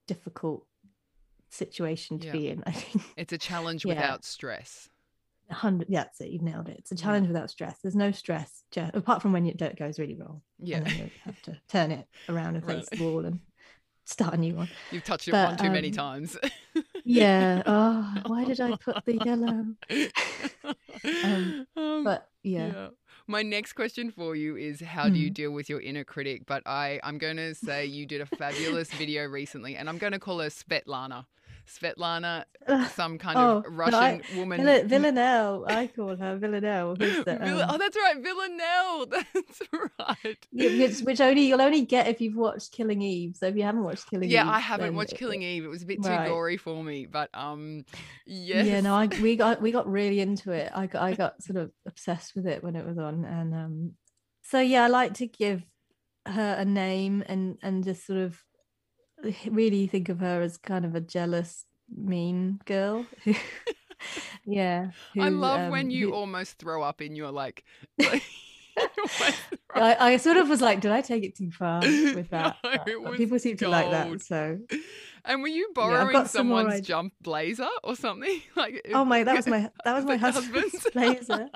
[0.08, 0.66] difficult
[1.50, 2.34] situation to yeah.
[2.34, 2.64] be in.
[2.66, 3.96] I think it's a challenge yeah.
[3.96, 4.90] without stress
[5.52, 7.34] hundred yeah that's it you've nailed it it's a challenge yeah.
[7.34, 10.97] without stress there's no stress apart from when it goes really wrong yeah and then
[10.97, 13.39] you have to turn it around and face the wall and
[14.06, 16.38] start a new one you've touched it one too um, many times
[17.04, 19.66] yeah oh why did i put the yellow
[21.24, 22.68] um, um, but yeah.
[22.68, 22.88] yeah.
[23.28, 25.34] My next question for you is how do you hmm.
[25.34, 26.43] deal with your inner critic?
[26.47, 30.14] But I, I'm going to say you did a fabulous video recently, and I'm going
[30.14, 31.26] to call her Svetlana.
[31.70, 32.45] Svetlana,
[32.91, 34.63] some kind oh, of Russian I, woman.
[34.63, 36.95] Vill- Villanelle, I call her Villanelle.
[36.95, 37.70] The, um...
[37.70, 39.05] Oh, that's right, Villanelle.
[39.34, 39.61] That's
[39.99, 40.47] right.
[40.51, 43.36] Yeah, which, which, only you'll only get if you've watched Killing Eve.
[43.36, 45.63] So if you haven't watched Killing yeah, Eve, yeah, I haven't watched Killing Eve.
[45.63, 46.28] It was a bit too right.
[46.28, 47.86] gory for me, but um,
[48.26, 48.65] yes.
[48.65, 50.72] Yeah, no, I, we got we got really into it.
[50.76, 53.91] I got I got sort of obsessed with it when it was on, and um,
[54.43, 55.63] so yeah, I like to give
[56.26, 58.41] her a name and and just sort of
[59.49, 61.65] really think of her as kind of a jealous,
[61.95, 63.05] mean girl.
[64.45, 64.91] yeah.
[65.13, 66.13] Who, I love um, when you who...
[66.13, 67.63] almost throw up in your like.
[67.99, 68.24] like...
[69.76, 72.57] I, I, sort of was like, did I take it too far with that?
[72.88, 74.22] No, people seem to like that.
[74.22, 74.57] So
[75.26, 78.41] and were you borrowing yeah, someone's some jump blazer or something?
[78.55, 81.49] Like Oh my that was my that was my husband's, husband's blazer.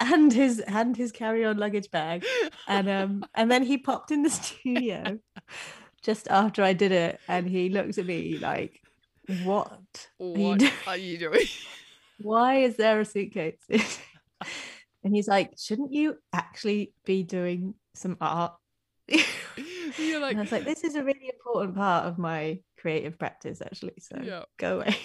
[0.00, 2.24] and his and his carry-on luggage bag.
[2.66, 5.18] And um and then he popped in the studio
[6.08, 8.80] just after I did it and he looked at me like,
[9.42, 10.72] What, what are, you doing?
[10.86, 11.46] are you doing?
[12.18, 13.60] Why is there a suitcase?
[13.68, 18.54] and he's like, Shouldn't you actually be doing some art?
[19.98, 23.18] You're like, and I was like, this is a really important part of my creative
[23.18, 23.94] practice, actually.
[24.00, 24.44] So yeah.
[24.56, 24.96] go away.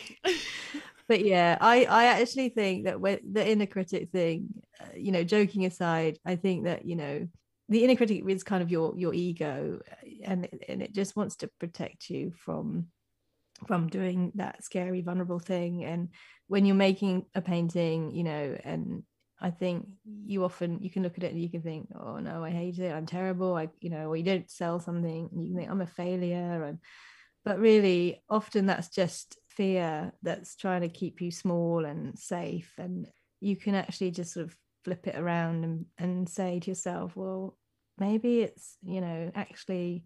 [1.10, 5.24] but yeah, I I actually think that when the inner critic thing, uh, you know,
[5.24, 7.28] joking aside, I think that you know
[7.70, 11.38] the inner critic is kind of your your ego, uh, and and it just wants
[11.38, 12.88] to protect you from
[13.68, 15.86] from doing that scary vulnerable thing.
[15.86, 16.10] And
[16.48, 19.04] when you're making a painting you know and
[19.44, 19.88] I think
[20.26, 22.80] you often you can look at it and you can think, oh no, I hate
[22.80, 25.70] it, I'm terrible, I you know, or you don't sell something, and you can think
[25.70, 26.80] I'm a failure, and
[27.44, 33.08] but really often that's just fear that's trying to keep you small and safe, and
[33.42, 37.58] you can actually just sort of flip it around and and say to yourself, well,
[37.98, 40.06] maybe it's you know actually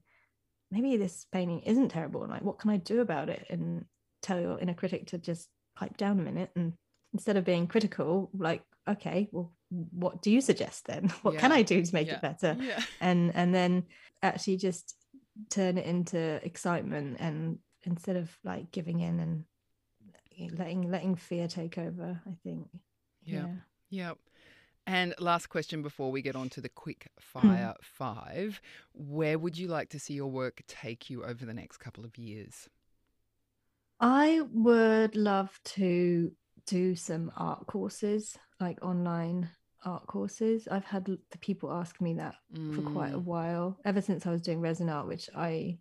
[0.70, 3.86] maybe this painting isn't terrible, and like what can I do about it, and
[4.22, 6.74] tell your inner critic to just pipe down a minute and
[7.14, 11.10] instead of being critical like okay well what do you suggest then?
[11.22, 11.40] What yeah.
[11.40, 12.16] can i do to make yeah.
[12.16, 12.58] it better?
[12.60, 12.82] Yeah.
[13.02, 13.84] and and then
[14.22, 14.96] actually just
[15.50, 19.44] turn it into excitement and instead of like giving in and
[20.58, 22.68] letting letting fear take over i think.
[23.24, 23.48] Yeah.
[23.90, 24.14] Yeah
[24.88, 27.48] and last question before we get on to the quick hmm.
[27.48, 28.60] fire five
[28.94, 32.18] where would you like to see your work take you over the next couple of
[32.18, 32.68] years
[34.00, 36.32] i would love to
[36.68, 39.50] do some art courses, like online
[39.84, 40.68] art courses.
[40.70, 42.76] I've had the people ask me that mm.
[42.76, 43.24] for quite a mm.
[43.24, 45.80] while, ever since I was doing resin art, which I,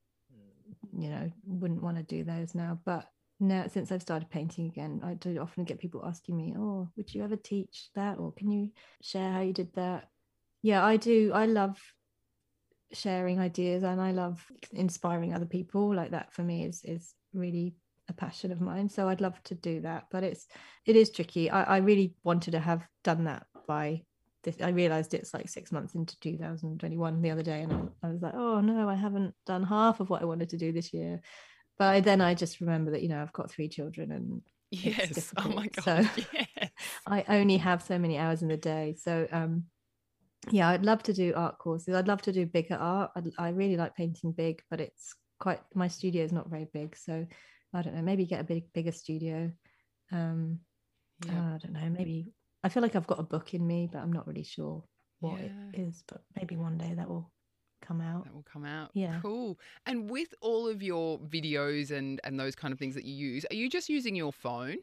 [0.96, 2.78] you know, wouldn't want to do those now.
[2.84, 3.06] But
[3.38, 7.14] now, since I've started painting again, I do often get people asking me, "Oh, would
[7.14, 8.70] you ever teach that, or can you
[9.02, 10.10] share how you did that?"
[10.62, 11.32] Yeah, I do.
[11.34, 11.78] I love
[12.92, 15.94] sharing ideas, and I love inspiring other people.
[15.94, 17.74] Like that for me is is really
[18.08, 20.46] a passion of mine so i'd love to do that but it's
[20.84, 24.02] it is tricky i, I really wanted to have done that by
[24.44, 28.10] this i realized it's like six months into 2021 the other day and I, I
[28.10, 30.92] was like oh no i haven't done half of what i wanted to do this
[30.92, 31.20] year
[31.78, 35.32] but I, then i just remember that you know i've got three children and yes
[35.36, 36.70] oh my god so yes.
[37.06, 39.64] i only have so many hours in the day so um
[40.50, 43.48] yeah i'd love to do art courses i'd love to do bigger art I'd, i
[43.50, 47.26] really like painting big but it's quite my studio is not very big so
[47.76, 49.52] I don't know, maybe get a big bigger studio.
[50.12, 50.60] Um,
[51.26, 51.54] yeah.
[51.54, 52.32] I don't know, maybe
[52.64, 54.82] I feel like I've got a book in me, but I'm not really sure
[55.20, 55.50] what yeah.
[55.72, 56.02] it is.
[56.08, 57.30] But maybe one day that will
[57.80, 58.24] come out.
[58.24, 58.90] That will come out.
[58.94, 59.18] Yeah.
[59.22, 59.58] Cool.
[59.86, 63.44] And with all of your videos and and those kind of things that you use,
[63.50, 64.78] are you just using your phone?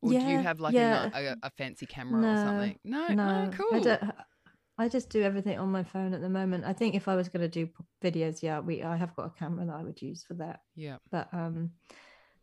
[0.00, 1.10] Or yeah, do you have like yeah.
[1.12, 2.78] a, a, a, fancy camera no, or something?
[2.84, 3.88] No, no, oh, cool.
[3.88, 4.12] I,
[4.78, 6.64] I just do everything on my phone at the moment.
[6.64, 7.68] I think if I was going to do
[8.00, 10.60] videos, yeah, we I have got a camera that I would use for that.
[10.76, 10.98] Yeah.
[11.10, 11.72] But um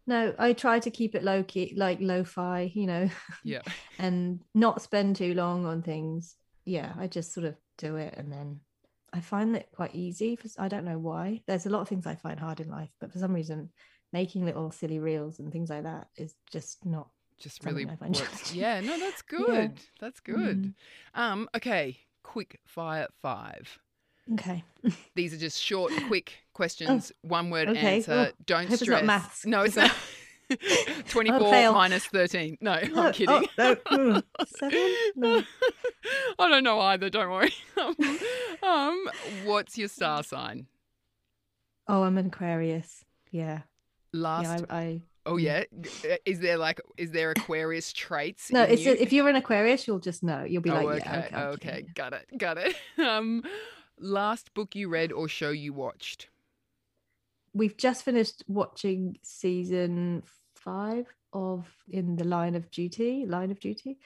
[0.08, 3.10] no, I try to keep it low key, like lo-fi, you know.
[3.44, 3.62] Yeah.
[3.98, 6.36] and not spend too long on things.
[6.66, 8.60] Yeah, I just sort of do it and then
[9.16, 11.42] I find it quite easy for I don't know why.
[11.48, 13.70] There's a lot of things I find hard in life, but for some reason
[14.12, 18.54] making little silly reels and things like that is just not just really works.
[18.54, 19.68] yeah no that's good yeah.
[20.00, 20.74] that's good mm.
[21.16, 23.80] um okay quick fire five.
[24.34, 24.64] Okay.
[25.14, 27.98] These are just short, quick questions, oh, one word okay.
[27.98, 28.32] answer.
[28.32, 28.82] Oh, Don't stress.
[28.82, 29.46] It's not maths.
[29.46, 29.92] No, it's not.
[31.10, 32.58] 24 minus 13.
[32.62, 33.48] No, no I'm kidding.
[33.58, 34.22] Oh, no.
[34.48, 34.96] Seven?
[35.16, 35.44] No.
[36.40, 37.54] I don't know either, don't worry.
[38.64, 39.10] um,
[39.46, 40.68] what's your star sign?
[41.88, 43.06] Oh, I'm an Aquarius.
[43.32, 43.62] Yeah.
[44.14, 45.64] Last yeah, I, I Oh yeah,
[46.04, 48.52] uh, is there like is there Aquarius traits?
[48.52, 48.94] No, it's you?
[48.94, 50.44] if you're an Aquarius, you'll just know.
[50.44, 52.76] You'll be oh, like, okay, yeah, okay, okay, got it, got it.
[52.98, 53.44] Um,
[54.00, 56.30] last book you read or show you watched?
[57.54, 60.24] We've just finished watching season
[60.56, 63.26] five of In the Line of Duty.
[63.26, 63.98] Line of Duty.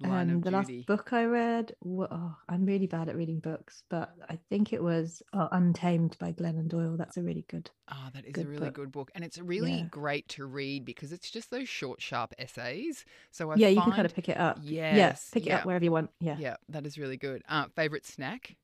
[0.00, 4.12] Line um, the last book I read, oh, I'm really bad at reading books, but
[4.28, 6.96] I think it was uh, Untamed by Glennon Doyle.
[6.96, 7.70] That's a really good.
[7.92, 8.74] Oh, that is a really book.
[8.74, 9.84] good book, and it's really yeah.
[9.90, 13.04] great to read because it's just those short, sharp essays.
[13.30, 13.76] So I yeah, find...
[13.76, 14.58] you can kind of pick it up.
[14.62, 16.10] Yes, yeah, pick it up wherever you want.
[16.18, 17.42] Yeah, yeah, that is really good.
[17.48, 18.56] Uh, favorite snack?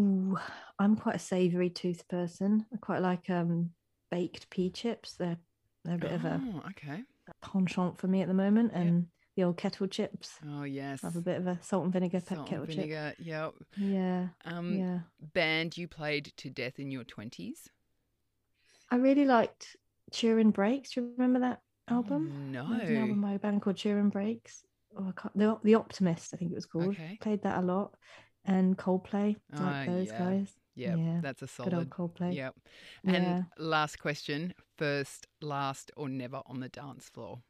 [0.00, 0.38] Ooh,
[0.78, 2.64] I'm quite a savoury tooth person.
[2.72, 3.70] I quite like um
[4.10, 5.16] baked pea chips.
[5.18, 5.36] They're
[5.84, 7.02] they're a bit oh, of a okay
[7.42, 9.06] penchant for me at the moment, and
[9.40, 10.38] the old kettle chips.
[10.46, 11.00] Oh yes.
[11.02, 12.80] Have a bit of a salt and vinegar Salt kettle and chip.
[12.84, 13.14] vinegar.
[13.18, 13.54] Yep.
[13.78, 14.98] Yeah, Um, yeah.
[15.32, 17.68] Band you played to death in your twenties.
[18.90, 19.76] I really liked
[20.12, 20.90] Turin Brakes.
[20.90, 22.32] Do you remember that album?
[22.34, 22.72] Oh, No.
[22.72, 24.62] An album by a band called Turin Brakes.
[24.98, 26.88] Oh, the, the Optimist, I think it was called.
[26.88, 27.16] Okay.
[27.20, 27.94] Played that a lot.
[28.44, 30.18] And Coldplay, Ah, like those yeah.
[30.18, 30.48] guys.
[30.74, 30.98] Yep.
[30.98, 31.90] Yeah, That's a Good old.
[31.90, 32.34] Coldplay.
[32.34, 32.54] Yep.
[33.04, 33.42] And Yeah.
[33.58, 37.42] last question: first, last, or never on the dance floor?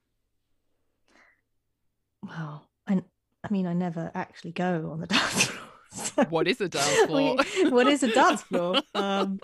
[2.27, 3.03] Well, I,
[3.45, 5.68] I mean, I never actually go on the dance floor.
[5.93, 7.37] so- What is a dance floor?
[7.71, 8.81] What is a dance floor?
[8.95, 9.41] Um,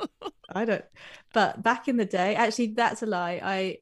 [0.54, 0.84] I don't.
[1.32, 3.40] But back in the day, actually, that's a lie.
[3.42, 3.78] I,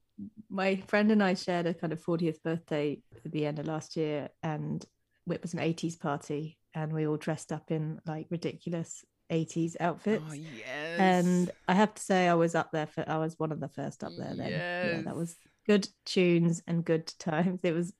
[0.49, 3.97] my friend and I shared a kind of 40th birthday at the end of last
[3.97, 4.85] year, and
[5.31, 10.23] it was an 80s party, and we all dressed up in like ridiculous 80s outfits.
[10.31, 10.99] Oh yes.
[10.99, 13.05] And I have to say, I was up there for.
[13.09, 14.35] I was one of the first up there.
[14.35, 15.37] Then, yeah, that was
[15.67, 17.61] good tunes and good times.
[17.63, 17.93] It was,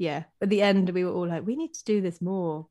[0.00, 0.24] yeah.
[0.40, 2.66] At the end, we were all like, we need to do this more.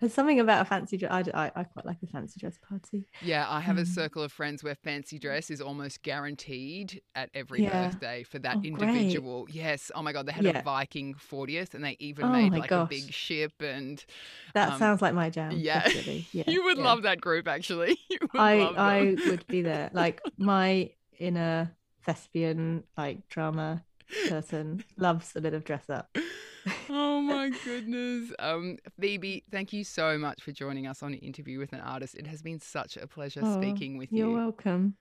[0.00, 1.12] There's something about a fancy dress.
[1.12, 3.04] I, I, I quite like a fancy dress party.
[3.22, 3.86] Yeah, I have a Mm.
[3.86, 7.88] circle of friends where fancy dress is almost guaranteed at every Yeah.
[7.88, 8.68] birthday for that Oh, great.
[8.68, 9.46] individual.
[9.50, 9.90] Yes.
[9.94, 10.60] Oh my god, they had Yeah.
[10.60, 14.02] a Viking 40th and they even Oh made like a big ship and
[14.54, 15.52] That Um, sounds like my jam.
[15.58, 15.86] yeah.
[16.32, 16.44] yeah.
[16.46, 17.98] you would love that group actually.
[18.10, 19.90] You would I, I would be there.
[19.92, 21.70] Like my inner
[22.06, 23.84] thespian, like drama
[24.28, 26.16] person loves a bit of dress up.
[26.88, 28.32] oh my goodness.
[28.38, 32.14] Um, Phoebe, thank you so much for joining us on an interview with an artist.
[32.16, 34.34] It has been such a pleasure Oh, speaking with You're you.
[34.34, 34.96] welcome.